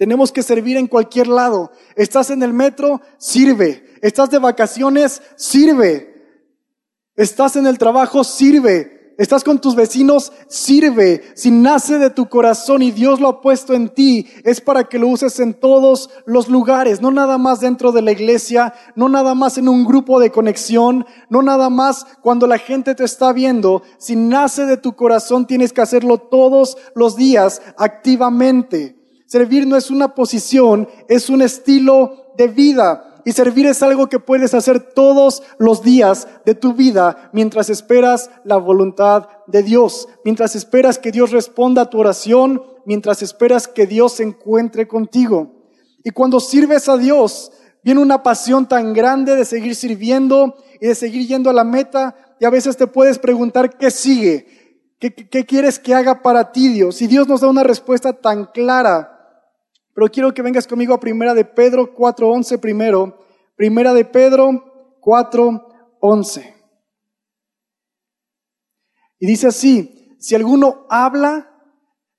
[0.03, 1.71] Tenemos que servir en cualquier lado.
[1.95, 3.85] Estás en el metro, sirve.
[4.01, 6.13] Estás de vacaciones, sirve.
[7.15, 9.15] Estás en el trabajo, sirve.
[9.17, 11.23] Estás con tus vecinos, sirve.
[11.35, 14.99] Si nace de tu corazón y Dios lo ha puesto en ti, es para que
[14.99, 19.35] lo uses en todos los lugares, no nada más dentro de la iglesia, no nada
[19.35, 23.83] más en un grupo de conexión, no nada más cuando la gente te está viendo.
[23.99, 29.01] Si nace de tu corazón, tienes que hacerlo todos los días activamente.
[29.33, 33.19] Servir no es una posición, es un estilo de vida.
[33.25, 38.29] Y servir es algo que puedes hacer todos los días de tu vida mientras esperas
[38.43, 43.87] la voluntad de Dios, mientras esperas que Dios responda a tu oración, mientras esperas que
[43.87, 45.51] Dios se encuentre contigo.
[46.03, 47.51] Y cuando sirves a Dios,
[47.83, 52.35] viene una pasión tan grande de seguir sirviendo y de seguir yendo a la meta
[52.39, 54.45] y a veces te puedes preguntar qué sigue,
[54.99, 57.01] qué, qué quieres que haga para ti Dios.
[57.01, 59.09] Y Dios nos da una respuesta tan clara
[59.93, 63.19] pero quiero que vengas conmigo a Primera de Pedro 4.11 primero.
[63.55, 66.53] Primera de Pedro 4.11.
[69.19, 71.49] Y dice así, si alguno habla,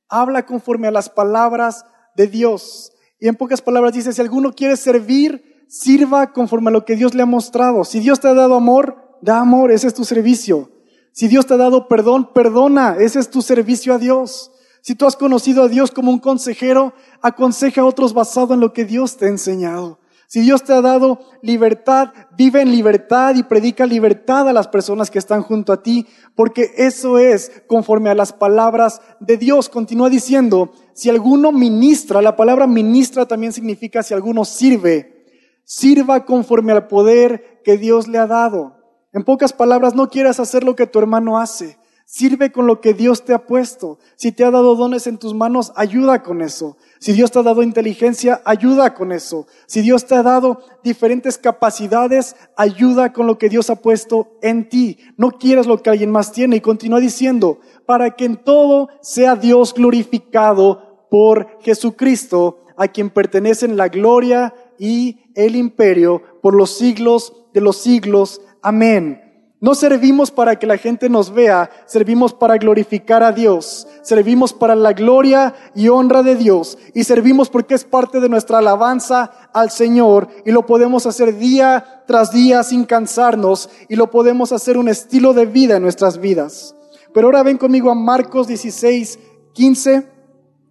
[0.09, 1.85] habla conforme a las palabras
[2.17, 2.93] de Dios.
[3.19, 7.15] Y en pocas palabras dice, si alguno quiere servir, sirva conforme a lo que Dios
[7.15, 7.85] le ha mostrado.
[7.85, 10.71] Si Dios te ha dado amor, da amor, ese es tu servicio.
[11.13, 14.51] Si Dios te ha dado perdón, perdona, ese es tu servicio a Dios.
[14.87, 16.93] Si tú has conocido a Dios como un consejero,
[17.23, 19.99] aconseja a otros basado en lo que Dios te ha enseñado.
[20.27, 25.11] Si Dios te ha dado libertad, vive en libertad y predica libertad a las personas
[25.11, 29.71] que están junto a ti, porque eso es conforme a las palabras de Dios.
[29.71, 35.25] Continúa diciendo, si alguno ministra, la palabra ministra también significa si alguno sirve,
[35.65, 38.77] sirva conforme al poder que Dios le ha dado.
[39.15, 41.79] En pocas palabras, no quieras hacer lo que tu hermano hace.
[42.07, 43.99] Sirve con lo que Dios te ha puesto.
[44.17, 46.77] Si te ha dado dones en tus manos, ayuda con eso.
[47.01, 49.47] Si Dios te ha dado inteligencia, ayuda con eso.
[49.67, 54.69] Si Dios te ha dado diferentes capacidades, ayuda con lo que Dios ha puesto en
[54.69, 54.99] ti.
[55.17, 56.57] No quieras lo que alguien más tiene.
[56.57, 63.77] Y continúa diciendo, para que en todo sea Dios glorificado por Jesucristo, a quien pertenecen
[63.77, 68.41] la gloria y el imperio por los siglos de los siglos.
[68.63, 69.24] Amén.
[69.65, 74.75] No servimos para que la gente nos vea, servimos para glorificar a Dios, servimos para
[74.75, 79.71] la gloria y honra de Dios y servimos porque es parte de nuestra alabanza al
[79.71, 84.89] Señor y lo podemos hacer día tras día sin cansarnos y lo podemos hacer un
[84.89, 86.77] estilo de vida en nuestras vidas.
[87.15, 89.19] Pero ahora ven conmigo a Marcos 16,
[89.55, 90.07] 15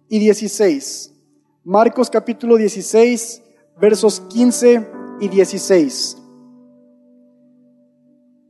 [0.08, 1.12] y 16.
[1.64, 3.42] Marcos capítulo 16,
[3.76, 6.18] versos 15 y 16.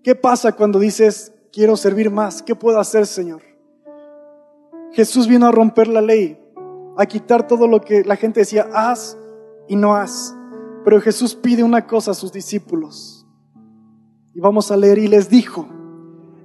[0.04, 2.42] ¿Qué pasa cuando dices, quiero servir más?
[2.42, 3.40] ¿Qué puedo hacer, Señor?
[4.92, 6.38] Jesús vino a romper la ley,
[6.98, 9.16] a quitar todo lo que la gente decía, haz
[9.66, 10.36] y no haz.
[10.84, 13.26] Pero Jesús pide una cosa a sus discípulos.
[14.34, 15.66] Y vamos a leer, y les dijo,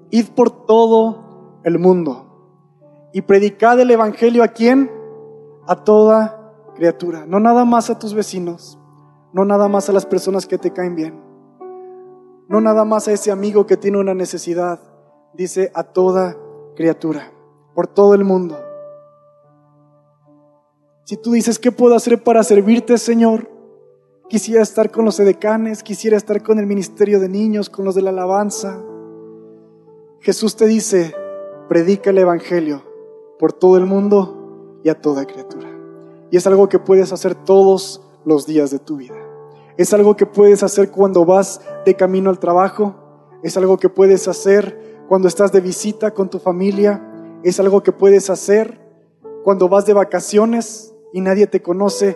[0.09, 4.89] id por todo el mundo y predicad el Evangelio a quién?
[5.67, 8.79] A toda criatura, no nada más a tus vecinos,
[9.33, 11.28] no nada más a las personas que te caen bien
[12.49, 14.79] no nada más a ese amigo que tiene una necesidad,
[15.35, 16.35] dice a toda
[16.75, 17.31] criatura,
[17.75, 18.59] por todo el mundo.
[21.05, 23.47] Si tú dices, ¿qué puedo hacer para servirte, Señor?
[24.29, 28.01] Quisiera estar con los edecanes, quisiera estar con el ministerio de niños, con los de
[28.01, 28.81] la alabanza.
[30.19, 31.13] Jesús te dice,
[31.67, 32.83] predica el Evangelio
[33.37, 35.69] por todo el mundo y a toda criatura.
[36.31, 39.15] Y es algo que puedes hacer todos los días de tu vida.
[39.79, 42.95] Es algo que puedes hacer cuando vas de camino al trabajo.
[43.43, 47.03] Es algo que puedes hacer cuando estás de visita con tu familia.
[47.43, 48.79] Es algo que puedes hacer
[49.43, 52.15] cuando vas de vacaciones y nadie te conoce.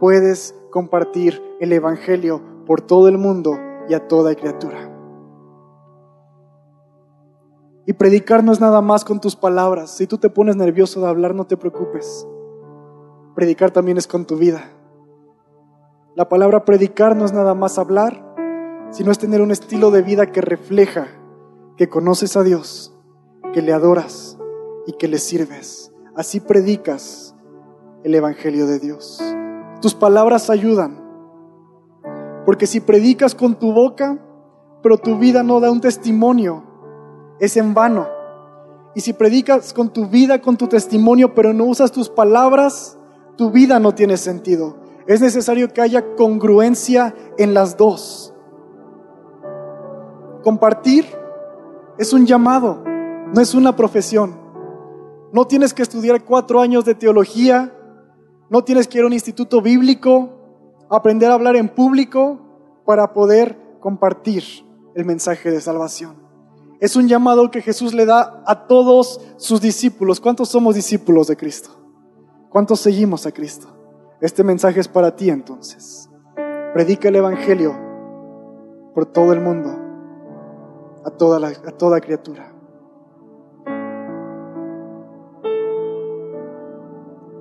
[0.00, 3.58] Puedes compartir el Evangelio por todo el mundo
[3.88, 4.90] y a toda criatura.
[7.86, 9.90] Y predicar no es nada más con tus palabras.
[9.90, 12.26] Si tú te pones nervioso de hablar, no te preocupes.
[13.34, 14.70] Predicar también es con tu vida.
[16.14, 18.31] La palabra predicar no es nada más hablar,
[18.92, 21.08] sino es tener un estilo de vida que refleja
[21.76, 22.94] que conoces a Dios,
[23.52, 24.38] que le adoras
[24.86, 25.92] y que le sirves.
[26.14, 27.34] Así predicas
[28.04, 29.20] el Evangelio de Dios.
[29.80, 31.00] Tus palabras ayudan.
[32.44, 34.18] Porque si predicas con tu boca,
[34.82, 36.64] pero tu vida no da un testimonio,
[37.40, 38.06] es en vano.
[38.94, 42.98] Y si predicas con tu vida, con tu testimonio, pero no usas tus palabras,
[43.36, 44.76] tu vida no tiene sentido.
[45.06, 48.31] Es necesario que haya congruencia en las dos.
[50.42, 51.06] Compartir
[51.98, 52.82] es un llamado,
[53.32, 54.34] no es una profesión.
[55.32, 57.72] No tienes que estudiar cuatro años de teología,
[58.50, 60.30] no tienes que ir a un instituto bíblico,
[60.90, 64.42] aprender a hablar en público para poder compartir
[64.94, 66.16] el mensaje de salvación.
[66.80, 70.20] Es un llamado que Jesús le da a todos sus discípulos.
[70.20, 71.70] ¿Cuántos somos discípulos de Cristo?
[72.50, 73.68] ¿Cuántos seguimos a Cristo?
[74.20, 76.10] Este mensaje es para ti entonces.
[76.74, 77.74] Predica el Evangelio
[78.94, 79.70] por todo el mundo,
[81.04, 82.52] a toda, a toda criatura.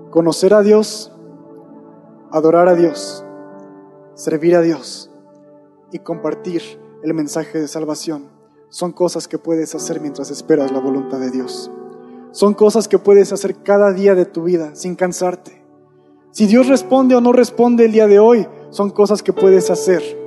[0.10, 1.12] Conocer a Dios,
[2.32, 3.24] adorar a Dios,
[4.13, 5.10] servir a Dios
[5.91, 6.62] y compartir
[7.04, 8.30] el mensaje de salvación
[8.71, 11.69] son cosas que puedes hacer mientras esperas la voluntad de Dios.
[12.32, 15.62] Son cosas que puedes hacer cada día de tu vida sin cansarte.
[16.32, 20.20] Si Dios responde o no responde el día de hoy, son cosas que puedes hacer.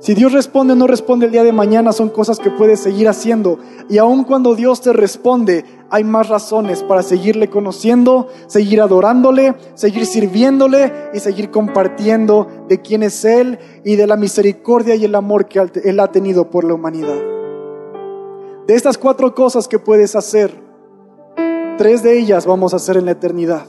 [0.00, 3.08] Si Dios responde o no responde el día de mañana, son cosas que puedes seguir
[3.08, 3.58] haciendo.
[3.88, 10.06] Y aun cuando Dios te responde, hay más razones para seguirle conociendo, seguir adorándole, seguir
[10.06, 15.46] sirviéndole y seguir compartiendo de quién es Él y de la misericordia y el amor
[15.48, 17.18] que Él ha tenido por la humanidad.
[18.68, 20.52] De estas cuatro cosas que puedes hacer,
[21.76, 23.66] tres de ellas vamos a hacer en la eternidad.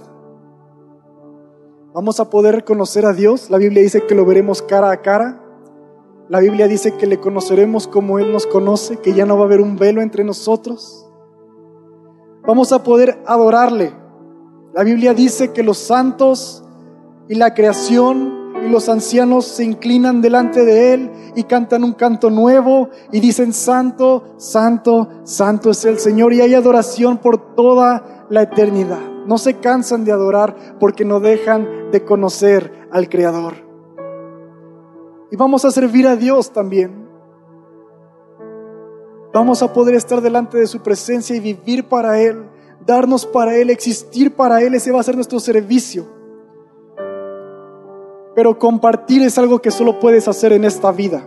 [1.91, 3.49] Vamos a poder conocer a Dios.
[3.49, 5.48] La Biblia dice que lo veremos cara a cara.
[6.29, 9.45] La Biblia dice que le conoceremos como Él nos conoce, que ya no va a
[9.45, 11.09] haber un velo entre nosotros.
[12.45, 13.91] Vamos a poder adorarle.
[14.75, 16.63] La Biblia dice que los santos
[17.27, 22.29] y la creación y los ancianos se inclinan delante de Él y cantan un canto
[22.29, 26.33] nuevo y dicen, Santo, Santo, Santo es el Señor.
[26.33, 29.01] Y hay adoración por toda la eternidad.
[29.25, 33.68] No se cansan de adorar porque no dejan de conocer al Creador.
[35.31, 37.07] Y vamos a servir a Dios también.
[39.33, 42.49] Vamos a poder estar delante de su presencia y vivir para Él,
[42.85, 44.73] darnos para Él, existir para Él.
[44.73, 46.05] Ese va a ser nuestro servicio.
[48.35, 51.23] Pero compartir es algo que solo puedes hacer en esta vida.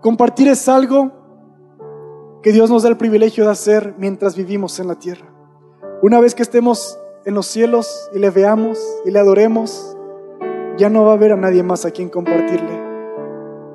[0.00, 1.12] Compartir es algo
[2.42, 5.26] que Dios nos da el privilegio de hacer mientras vivimos en la tierra.
[6.02, 9.96] Una vez que estemos en los cielos y le veamos y le adoremos,
[10.78, 12.79] ya no va a haber a nadie más a quien compartirle.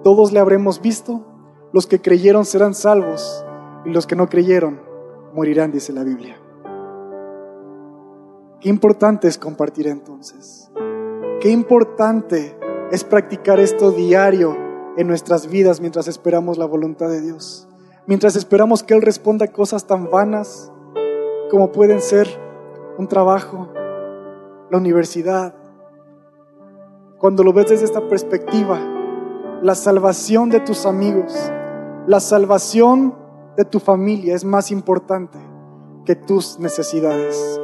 [0.06, 1.26] Todos le habremos visto,
[1.74, 3.44] los que creyeron serán salvos
[3.86, 4.80] y los que no creyeron
[5.34, 6.40] morirán, dice la Biblia.
[8.62, 10.72] Qué importante es compartir entonces.
[11.42, 12.56] Qué importante
[12.92, 14.56] es practicar esto diario
[14.96, 17.68] en nuestras vidas mientras esperamos la voluntad de Dios.
[18.06, 20.72] Mientras esperamos que Él responda cosas tan vanas
[21.50, 22.28] como pueden ser
[23.00, 23.70] un trabajo,
[24.70, 25.56] la universidad.
[27.18, 28.95] Cuando lo ves desde esta perspectiva,
[29.66, 31.34] la salvación de tus amigos,
[32.06, 33.16] la salvación
[33.58, 35.40] de tu familia es más importante
[36.06, 37.60] que tus necesidades.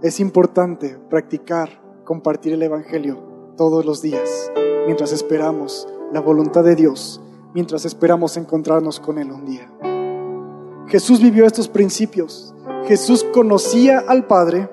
[0.00, 1.68] Es importante practicar,
[2.04, 3.18] compartir el Evangelio
[3.58, 4.50] todos los días,
[4.86, 7.20] mientras esperamos la voluntad de Dios,
[7.52, 9.70] mientras esperamos encontrarnos con Él un día.
[10.86, 12.54] Jesús vivió estos principios.
[12.86, 14.70] Jesús conocía al Padre.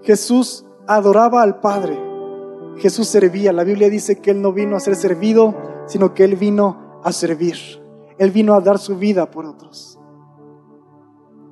[0.00, 2.09] Jesús adoraba al Padre.
[2.80, 3.52] Jesús servía.
[3.52, 5.54] La Biblia dice que Él no vino a ser servido,
[5.86, 7.56] sino que Él vino a servir.
[8.18, 9.98] Él vino a dar su vida por otros.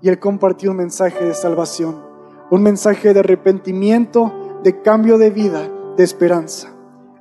[0.03, 2.09] Y Él compartió un mensaje de salvación
[2.51, 6.73] un mensaje de arrepentimiento, de cambio de vida, de esperanza.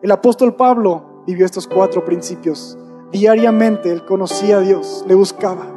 [0.01, 2.77] El apóstol Pablo vivió estos cuatro principios.
[3.11, 5.73] Diariamente él conocía a Dios, le buscaba.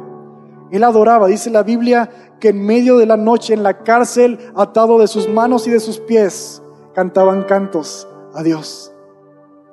[0.71, 4.99] Él adoraba, dice la Biblia, que en medio de la noche en la cárcel, atado
[4.99, 6.63] de sus manos y de sus pies,
[6.93, 8.93] cantaban cantos a Dios.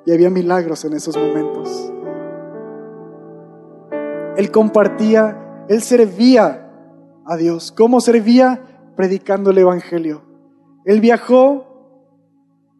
[0.05, 1.91] Y había milagros en esos momentos.
[4.37, 6.71] Él compartía, él servía
[7.25, 7.71] a Dios.
[7.71, 8.65] ¿Cómo servía?
[8.99, 10.23] predicando el Evangelio.
[10.83, 11.63] Él viajó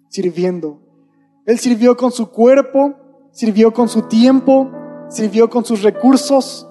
[0.09, 0.81] sirviendo.
[1.45, 2.93] Él sirvió con su cuerpo,
[3.31, 4.69] sirvió con su tiempo,
[5.07, 6.67] sirvió con sus recursos,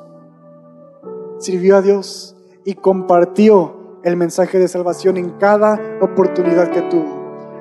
[1.39, 2.37] sirvió a Dios
[2.67, 7.18] y compartió el mensaje de salvación en cada oportunidad que tuvo.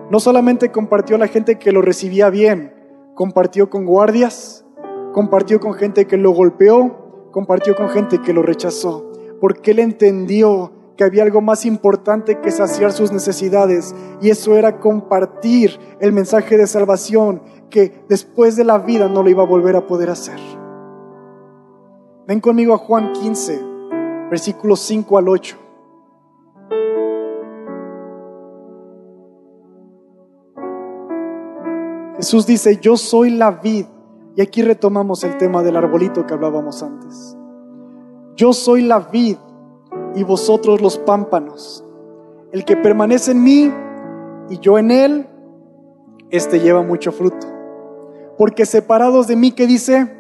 [0.10, 2.74] No solamente compartió a la gente que lo recibía bien,
[3.14, 4.66] compartió con guardias,
[5.12, 10.72] compartió con gente que lo golpeó, compartió con gente que lo rechazó, porque él entendió
[10.96, 16.58] que había algo más importante que saciar sus necesidades y eso era compartir el mensaje
[16.58, 20.40] de salvación que después de la vida no lo iba a volver a poder hacer.
[22.28, 23.62] Ven conmigo a Juan 15,
[24.30, 25.67] versículos 5 al 8.
[32.18, 33.86] Jesús dice, yo soy la vid.
[34.36, 37.36] Y aquí retomamos el tema del arbolito que hablábamos antes.
[38.36, 39.38] Yo soy la vid
[40.16, 41.84] y vosotros los pámpanos.
[42.52, 43.74] El que permanece en mí
[44.50, 45.28] y yo en él,
[46.30, 47.48] este lleva mucho fruto.
[48.38, 50.16] Porque separados de mí, ¿qué dice?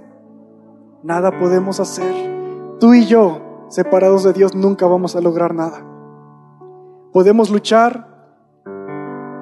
[1.04, 2.12] Nada podemos hacer.
[2.80, 3.39] Tú y yo,
[3.70, 5.86] separados de Dios, nunca vamos a lograr nada.
[7.14, 8.08] Podemos luchar,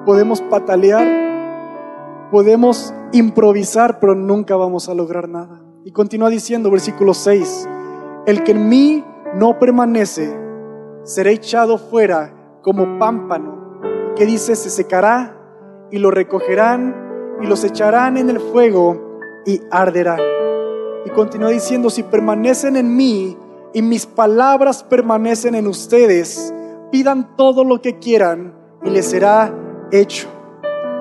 [0.04, 1.25] podemos patalear,
[2.30, 5.62] podemos improvisar, pero nunca vamos a lograr nada.
[5.84, 7.68] Y continúa diciendo, versículo 6,
[8.26, 9.04] el que en mí
[9.34, 10.36] no permanece,
[11.04, 15.36] será echado fuera como pámpano, que dice, se secará
[15.90, 20.20] y lo recogerán y los echarán en el fuego y arderán.
[21.04, 23.36] Y continúa diciendo, si permanecen en mí
[23.72, 26.52] y mis palabras permanecen en ustedes,
[26.90, 28.54] pidan todo lo que quieran
[28.84, 29.54] y les será
[29.92, 30.28] hecho.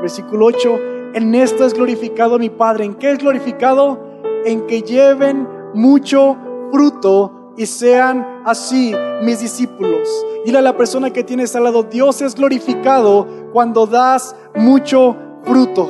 [0.02, 2.84] Versículo 8, en esto es glorificado mi Padre.
[2.84, 4.22] ¿En qué es glorificado?
[4.44, 6.38] En que lleven mucho
[6.72, 8.94] fruto y sean así
[9.24, 10.10] mis discípulos.
[10.44, 15.90] Dile a la persona que tienes al lado, Dios es glorificado cuando das mucho fruto.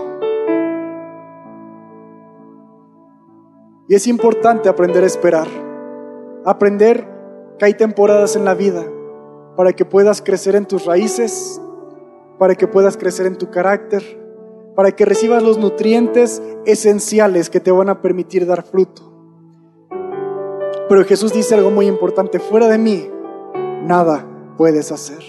[3.87, 5.47] Y es importante aprender a esperar,
[6.45, 7.07] aprender
[7.57, 8.83] que hay temporadas en la vida
[9.57, 11.59] para que puedas crecer en tus raíces,
[12.37, 14.24] para que puedas crecer en tu carácter,
[14.75, 19.13] para que recibas los nutrientes esenciales que te van a permitir dar fruto.
[20.87, 23.09] Pero Jesús dice algo muy importante, fuera de mí,
[23.83, 24.25] nada
[24.57, 25.23] puedes hacer.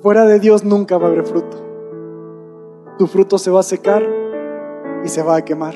[0.00, 1.56] Fuera de Dios nunca va a haber fruto.
[2.98, 4.02] Tu fruto se va a secar
[5.04, 5.74] y se va a quemar.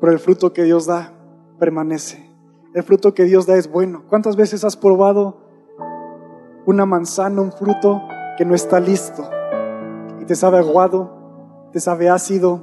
[0.00, 1.12] Pero el fruto que Dios da
[1.58, 2.28] permanece.
[2.74, 4.04] El fruto que Dios da es bueno.
[4.08, 5.38] ¿Cuántas veces has probado
[6.66, 8.00] una manzana, un fruto
[8.36, 9.28] que no está listo?
[10.20, 11.17] Y te sabe aguado,
[11.72, 12.60] te sabe ácido,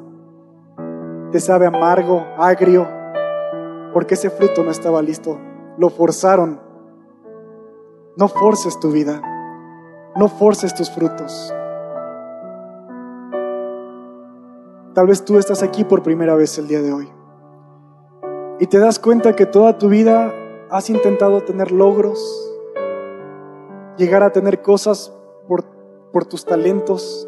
[1.31, 2.87] te sabe amargo, agrio,
[3.93, 5.39] porque ese fruto no estaba listo.
[5.77, 6.59] Lo forzaron.
[8.17, 9.21] No forces tu vida.
[10.15, 11.53] No forces tus frutos.
[14.93, 17.09] Tal vez tú estás aquí por primera vez el día de hoy.
[18.59, 20.33] Y te das cuenta que toda tu vida
[20.69, 22.19] has intentado tener logros,
[23.97, 25.13] llegar a tener cosas
[25.49, 25.65] por,
[26.13, 27.27] por tus talentos.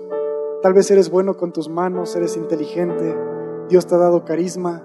[0.62, 3.16] Tal vez eres bueno con tus manos, eres inteligente,
[3.70, 4.84] Dios te ha dado carisma,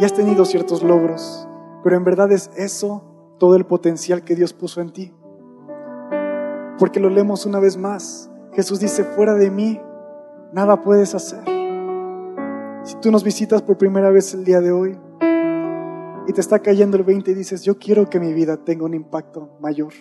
[0.00, 1.48] y has tenido ciertos logros,
[1.82, 3.04] pero en verdad es eso
[3.38, 5.14] todo el potencial que Dios puso en ti.
[6.78, 8.30] Porque lo leemos una vez más.
[8.52, 9.80] Jesús dice, fuera de mí,
[10.52, 11.44] nada puedes hacer.
[12.82, 14.98] Si tú nos visitas por primera vez el día de hoy
[16.26, 18.94] y te está cayendo el 20 y dices, yo quiero que mi vida tenga un
[18.94, 19.92] impacto mayor.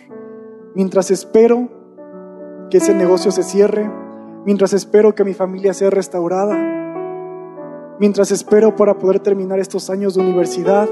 [0.76, 1.70] Mientras espero
[2.70, 3.89] que ese negocio se cierre,
[4.46, 6.56] mientras espero que mi familia sea restaurada,
[8.00, 10.88] mientras espero para poder terminar estos años de universidad,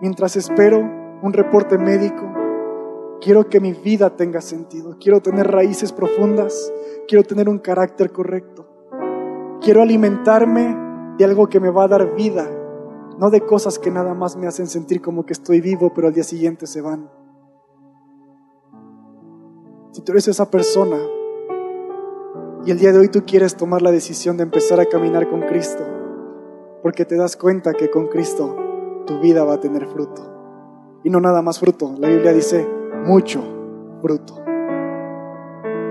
[0.00, 0.78] mientras espero
[1.22, 2.30] un reporte médico,
[3.20, 6.72] quiero que mi vida tenga sentido, quiero tener raíces profundas,
[7.08, 8.68] quiero tener un carácter correcto,
[9.62, 10.76] quiero alimentarme
[11.16, 12.46] de algo que me va a dar vida,
[13.18, 16.14] no de cosas que nada más me hacen sentir como que estoy vivo, pero al
[16.14, 17.10] día siguiente se van.
[19.90, 20.98] Si tú eres esa persona,
[22.68, 25.40] y el día de hoy tú quieres tomar la decisión de empezar a caminar con
[25.40, 25.82] Cristo,
[26.82, 28.54] porque te das cuenta que con Cristo
[29.06, 31.00] tu vida va a tener fruto.
[31.02, 32.68] Y no nada más fruto, la Biblia dice
[33.06, 33.42] mucho
[34.02, 34.34] fruto.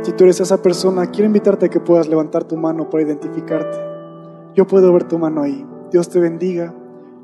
[0.03, 3.79] Si tú eres esa persona, quiero invitarte a que puedas levantar tu mano para identificarte.
[4.53, 5.65] Yo puedo ver tu mano ahí.
[5.91, 6.75] Dios te bendiga.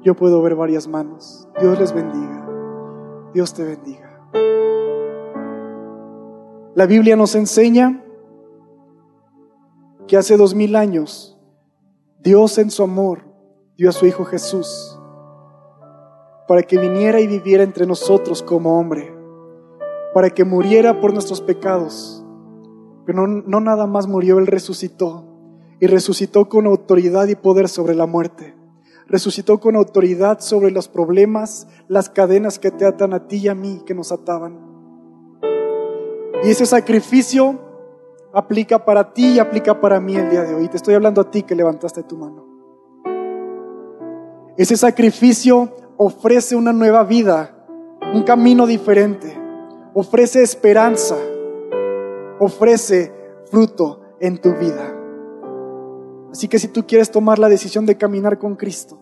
[0.01, 1.47] Yo puedo ver varias manos.
[1.61, 2.49] Dios les bendiga.
[3.35, 4.19] Dios te bendiga.
[6.73, 8.02] La Biblia nos enseña
[10.07, 11.37] que hace dos mil años
[12.19, 13.25] Dios en su amor
[13.77, 14.97] dio a su Hijo Jesús
[16.47, 19.13] para que viniera y viviera entre nosotros como hombre,
[20.13, 22.23] para que muriera por nuestros pecados.
[23.05, 25.25] Pero no, no nada más murió, Él resucitó
[25.79, 28.55] y resucitó con autoridad y poder sobre la muerte.
[29.07, 33.55] Resucitó con autoridad sobre los problemas, las cadenas que te atan a ti y a
[33.55, 34.59] mí, que nos ataban.
[36.43, 37.59] Y ese sacrificio
[38.33, 40.67] aplica para ti y aplica para mí el día de hoy.
[40.67, 42.45] Te estoy hablando a ti que levantaste tu mano.
[44.57, 47.65] Ese sacrificio ofrece una nueva vida,
[48.13, 49.39] un camino diferente,
[49.93, 51.15] ofrece esperanza,
[52.39, 53.11] ofrece
[53.45, 54.93] fruto en tu vida.
[56.31, 58.99] Así que si tú quieres tomar la decisión de caminar con Cristo,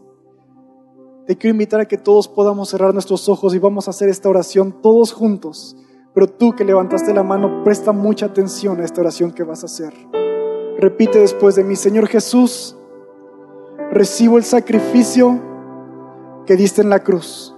[1.26, 4.28] te quiero invitar a que todos podamos cerrar nuestros ojos y vamos a hacer esta
[4.28, 5.78] oración todos juntos.
[6.14, 9.68] Pero tú que levantaste la mano, presta mucha atención a esta oración que vas a
[9.68, 9.94] hacer.
[10.78, 12.76] Repite después de mí, Señor Jesús,
[13.92, 15.40] recibo el sacrificio
[16.46, 17.56] que diste en la cruz.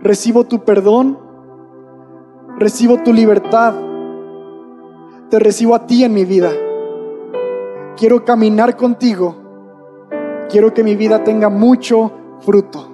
[0.00, 1.18] Recibo tu perdón,
[2.58, 3.74] recibo tu libertad,
[5.30, 6.50] te recibo a ti en mi vida.
[7.96, 9.36] Quiero caminar contigo,
[10.50, 12.92] quiero que mi vida tenga mucho fruto.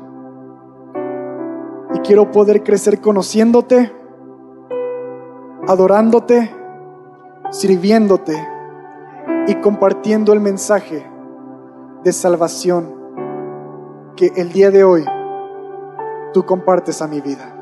[1.94, 4.01] Y quiero poder crecer conociéndote,
[5.66, 6.54] adorándote,
[7.50, 8.36] sirviéndote
[9.46, 11.08] y compartiendo el mensaje
[12.02, 12.94] de salvación
[14.16, 15.04] que el día de hoy
[16.32, 17.54] tú compartes a mi vida.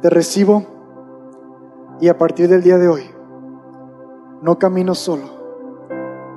[0.00, 0.64] Te recibo
[2.00, 3.10] y a partir del día de hoy
[4.42, 5.24] no camino solo,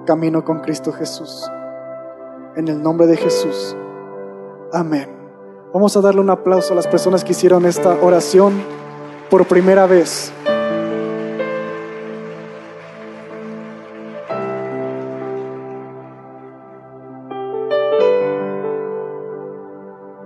[0.05, 1.49] camino con Cristo Jesús.
[2.55, 3.77] En el nombre de Jesús.
[4.73, 5.09] Amén.
[5.73, 8.53] Vamos a darle un aplauso a las personas que hicieron esta oración
[9.31, 10.33] por primera vez.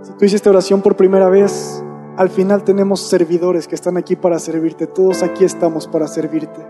[0.01, 1.83] Si tú hiciste oración por primera vez,
[2.17, 4.87] al final tenemos servidores que están aquí para servirte.
[4.87, 6.65] Todos aquí estamos para servirte.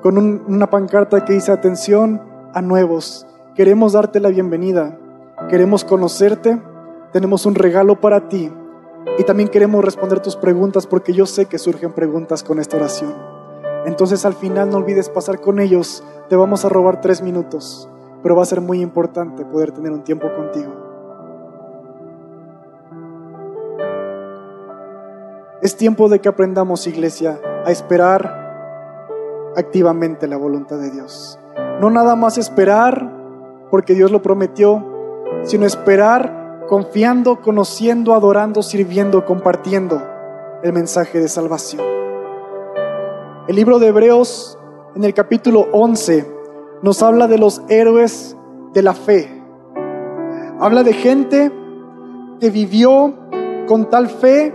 [0.00, 2.22] Con una pancarta que dice atención
[2.54, 4.98] a nuevos Queremos darte la bienvenida,
[5.50, 6.58] queremos conocerte,
[7.12, 8.50] tenemos un regalo para ti
[9.18, 13.14] y también queremos responder tus preguntas porque yo sé que surgen preguntas con esta oración.
[13.84, 17.88] Entonces al final no olvides pasar con ellos, te vamos a robar tres minutos,
[18.22, 20.72] pero va a ser muy importante poder tener un tiempo contigo.
[25.60, 31.38] Es tiempo de que aprendamos, iglesia, a esperar activamente la voluntad de Dios.
[31.80, 33.10] No nada más esperar
[33.70, 34.84] porque Dios lo prometió,
[35.44, 36.41] sino esperar
[36.72, 40.02] confiando, conociendo, adorando, sirviendo, compartiendo
[40.62, 41.82] el mensaje de salvación.
[43.46, 44.58] El libro de Hebreos,
[44.94, 46.26] en el capítulo 11,
[46.82, 48.38] nos habla de los héroes
[48.72, 49.44] de la fe.
[50.60, 51.52] Habla de gente
[52.40, 53.16] que vivió
[53.68, 54.54] con tal fe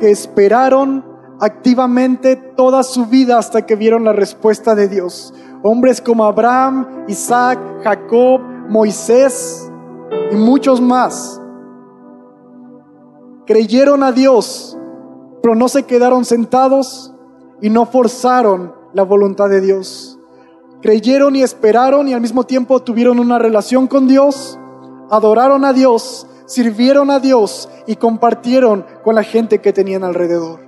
[0.00, 1.04] que esperaron
[1.38, 5.32] activamente toda su vida hasta que vieron la respuesta de Dios.
[5.62, 9.70] Hombres como Abraham, Isaac, Jacob, Moisés
[10.32, 11.38] y muchos más
[13.46, 14.78] creyeron a Dios,
[15.42, 17.14] pero no se quedaron sentados
[17.60, 20.18] y no forzaron la voluntad de Dios.
[20.80, 24.58] Creyeron y esperaron y al mismo tiempo tuvieron una relación con Dios,
[25.10, 30.60] adoraron a Dios, sirvieron a Dios y compartieron con la gente que tenían alrededor.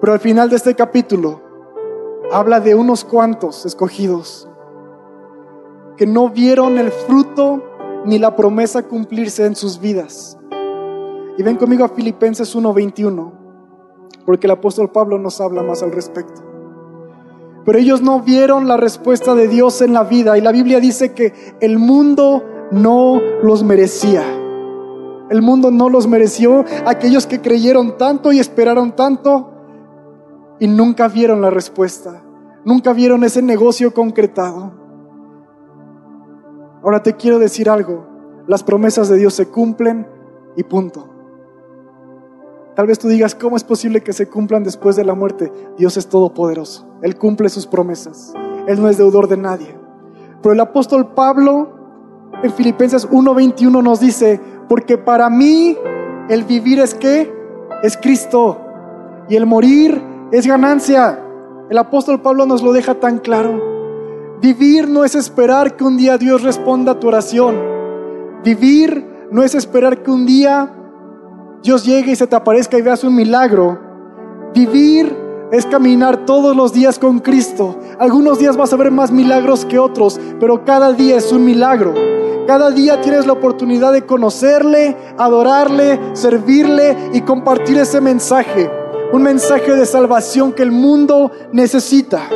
[0.00, 1.40] Pero al final de este capítulo,
[2.32, 4.48] habla de unos cuantos escogidos
[5.96, 7.62] que no vieron el fruto
[8.04, 10.38] ni la promesa cumplirse en sus vidas.
[11.38, 13.32] Y ven conmigo a Filipenses 1:21,
[14.26, 16.42] porque el apóstol Pablo nos habla más al respecto.
[17.64, 21.12] Pero ellos no vieron la respuesta de Dios en la vida y la Biblia dice
[21.12, 24.24] que el mundo no los merecía.
[25.30, 26.64] El mundo no los mereció.
[26.84, 29.52] Aquellos que creyeron tanto y esperaron tanto,
[30.58, 32.22] y nunca vieron la respuesta,
[32.64, 34.81] nunca vieron ese negocio concretado.
[36.82, 38.06] Ahora te quiero decir algo,
[38.46, 40.06] las promesas de Dios se cumplen
[40.56, 41.08] y punto.
[42.74, 45.52] Tal vez tú digas, ¿cómo es posible que se cumplan después de la muerte?
[45.76, 48.32] Dios es todopoderoso, Él cumple sus promesas,
[48.66, 49.76] Él no es deudor de nadie.
[50.42, 51.70] Pero el apóstol Pablo
[52.42, 55.76] en Filipenses 1:21 nos dice, porque para mí
[56.28, 57.32] el vivir es qué?
[57.82, 58.58] Es Cristo
[59.28, 60.02] y el morir
[60.32, 61.18] es ganancia.
[61.70, 63.71] El apóstol Pablo nos lo deja tan claro.
[64.42, 67.54] Vivir no es esperar que un día Dios responda a tu oración.
[68.42, 70.68] Vivir no es esperar que un día
[71.62, 73.78] Dios llegue y se te aparezca y veas un milagro.
[74.52, 75.16] Vivir
[75.52, 77.78] es caminar todos los días con Cristo.
[78.00, 81.94] Algunos días vas a ver más milagros que otros, pero cada día es un milagro.
[82.48, 88.68] Cada día tienes la oportunidad de conocerle, adorarle, servirle y compartir ese mensaje
[89.12, 92.30] un mensaje de salvación que el mundo necesita.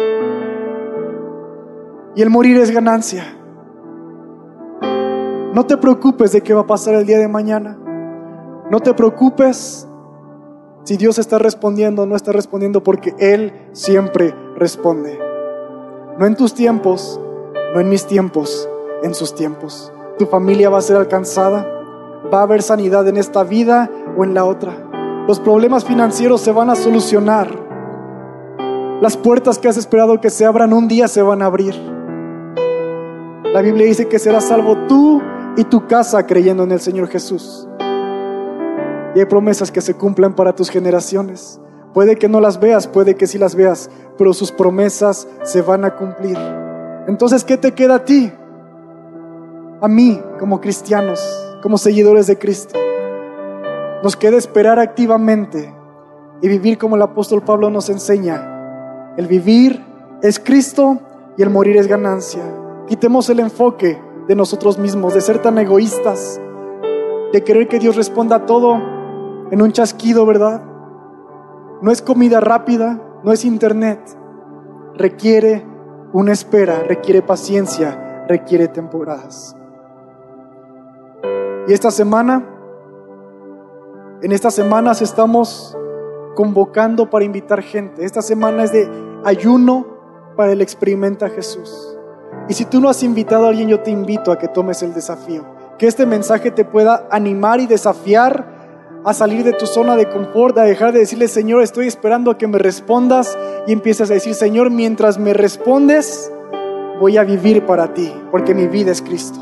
[2.16, 3.24] Y el morir es ganancia.
[5.52, 7.78] No te preocupes de qué va a pasar el día de mañana.
[8.70, 9.86] No te preocupes
[10.84, 15.18] si Dios está respondiendo o no está respondiendo porque Él siempre responde.
[16.18, 17.20] No en tus tiempos,
[17.74, 18.66] no en mis tiempos,
[19.02, 19.92] en sus tiempos.
[20.18, 21.66] Tu familia va a ser alcanzada,
[22.32, 24.72] va a haber sanidad en esta vida o en la otra.
[25.28, 27.48] Los problemas financieros se van a solucionar.
[29.02, 31.95] Las puertas que has esperado que se abran un día se van a abrir.
[33.56, 35.22] La Biblia dice que serás salvo tú
[35.56, 37.66] y tu casa creyendo en el Señor Jesús.
[39.14, 41.58] Y hay promesas que se cumplan para tus generaciones.
[41.94, 43.88] Puede que no las veas, puede que sí las veas,
[44.18, 46.36] pero sus promesas se van a cumplir.
[47.08, 48.30] Entonces, ¿qué te queda a ti?
[49.80, 51.18] A mí, como cristianos,
[51.62, 52.78] como seguidores de Cristo.
[54.02, 55.74] Nos queda esperar activamente
[56.42, 59.14] y vivir como el apóstol Pablo nos enseña.
[59.16, 59.82] El vivir
[60.22, 60.98] es Cristo
[61.38, 62.42] y el morir es ganancia.
[62.86, 66.40] Quitemos el enfoque de nosotros mismos, de ser tan egoístas,
[67.32, 68.76] de querer que Dios responda a todo
[69.50, 70.62] en un chasquido, ¿verdad?
[71.82, 74.00] No es comida rápida, no es internet.
[74.94, 75.66] Requiere
[76.12, 79.56] una espera, requiere paciencia, requiere temporadas.
[81.66, 82.48] Y esta semana,
[84.22, 85.76] en estas semanas estamos
[86.36, 88.04] convocando para invitar gente.
[88.04, 88.88] Esta semana es de
[89.24, 89.86] ayuno
[90.36, 91.95] para el experimenta Jesús.
[92.48, 94.94] Y si tú no has invitado a alguien, yo te invito a que tomes el
[94.94, 95.44] desafío.
[95.78, 98.56] Que este mensaje te pueda animar y desafiar
[99.04, 102.38] a salir de tu zona de confort, a dejar de decirle, Señor, estoy esperando a
[102.38, 106.32] que me respondas y empiezas a decir, Señor, mientras me respondes,
[107.00, 109.38] voy a vivir para ti, porque mi vida es Cristo.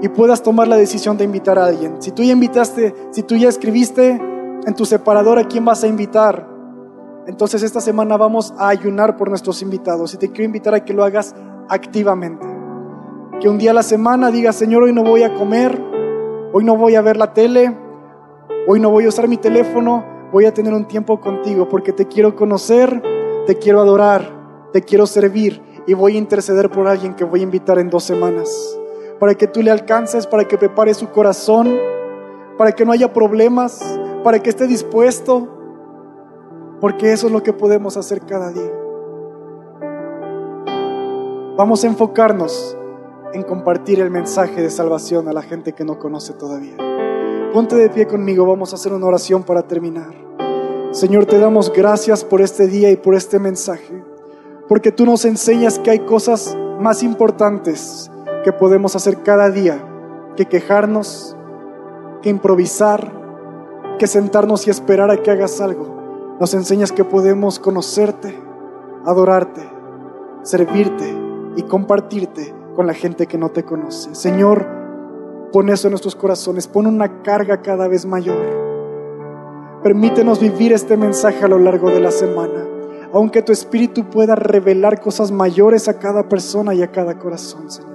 [0.00, 2.00] Y puedas tomar la decisión de invitar a alguien.
[2.00, 5.86] Si tú ya invitaste, si tú ya escribiste en tu separador a quién vas a
[5.86, 6.48] invitar,
[7.26, 10.12] entonces esta semana vamos a ayunar por nuestros invitados.
[10.14, 11.34] Y te quiero invitar a que lo hagas
[11.72, 12.46] activamente.
[13.40, 15.80] Que un día a la semana digas, Señor, hoy no voy a comer,
[16.52, 17.74] hoy no voy a ver la tele,
[18.68, 22.06] hoy no voy a usar mi teléfono, voy a tener un tiempo contigo porque te
[22.06, 23.02] quiero conocer,
[23.46, 27.44] te quiero adorar, te quiero servir y voy a interceder por alguien que voy a
[27.44, 28.78] invitar en dos semanas.
[29.18, 31.74] Para que tú le alcances, para que prepare su corazón,
[32.58, 35.48] para que no haya problemas, para que esté dispuesto,
[36.80, 38.81] porque eso es lo que podemos hacer cada día.
[41.62, 42.76] Vamos a enfocarnos
[43.32, 46.76] en compartir el mensaje de salvación a la gente que no conoce todavía.
[47.52, 50.12] Ponte de pie conmigo, vamos a hacer una oración para terminar.
[50.90, 54.02] Señor, te damos gracias por este día y por este mensaje,
[54.66, 58.10] porque tú nos enseñas que hay cosas más importantes
[58.42, 59.86] que podemos hacer cada día
[60.36, 61.36] que quejarnos,
[62.22, 63.12] que improvisar,
[64.00, 66.36] que sentarnos y esperar a que hagas algo.
[66.40, 68.36] Nos enseñas que podemos conocerte,
[69.04, 69.62] adorarte,
[70.42, 71.21] servirte
[71.56, 74.14] y compartirte con la gente que no te conoce.
[74.14, 74.66] Señor,
[75.52, 78.62] pon eso en nuestros corazones, pon una carga cada vez mayor.
[79.82, 82.64] Permítenos vivir este mensaje a lo largo de la semana,
[83.12, 87.92] aunque tu Espíritu pueda revelar cosas mayores a cada persona y a cada corazón, Señor.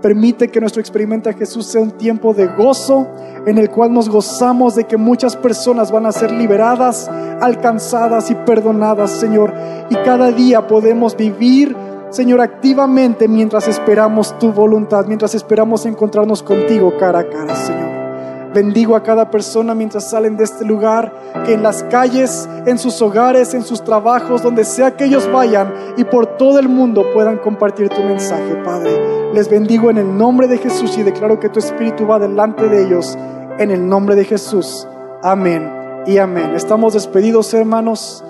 [0.00, 3.08] Permite que nuestro experimento a Jesús sea un tiempo de gozo
[3.46, 8.36] en el cual nos gozamos de que muchas personas van a ser liberadas, alcanzadas y
[8.36, 9.52] perdonadas, Señor.
[9.90, 11.74] Y cada día podemos vivir
[12.10, 17.88] Señor, activamente mientras esperamos tu voluntad, mientras esperamos encontrarnos contigo cara a cara, Señor.
[18.54, 21.12] Bendigo a cada persona mientras salen de este lugar,
[21.44, 25.72] que en las calles, en sus hogares, en sus trabajos, donde sea que ellos vayan
[25.98, 29.32] y por todo el mundo puedan compartir tu mensaje, Padre.
[29.34, 32.86] Les bendigo en el nombre de Jesús y declaro que tu Espíritu va delante de
[32.86, 33.18] ellos,
[33.58, 34.88] en el nombre de Jesús.
[35.22, 35.70] Amén
[36.06, 36.54] y amén.
[36.54, 38.24] Estamos despedidos, hermanos.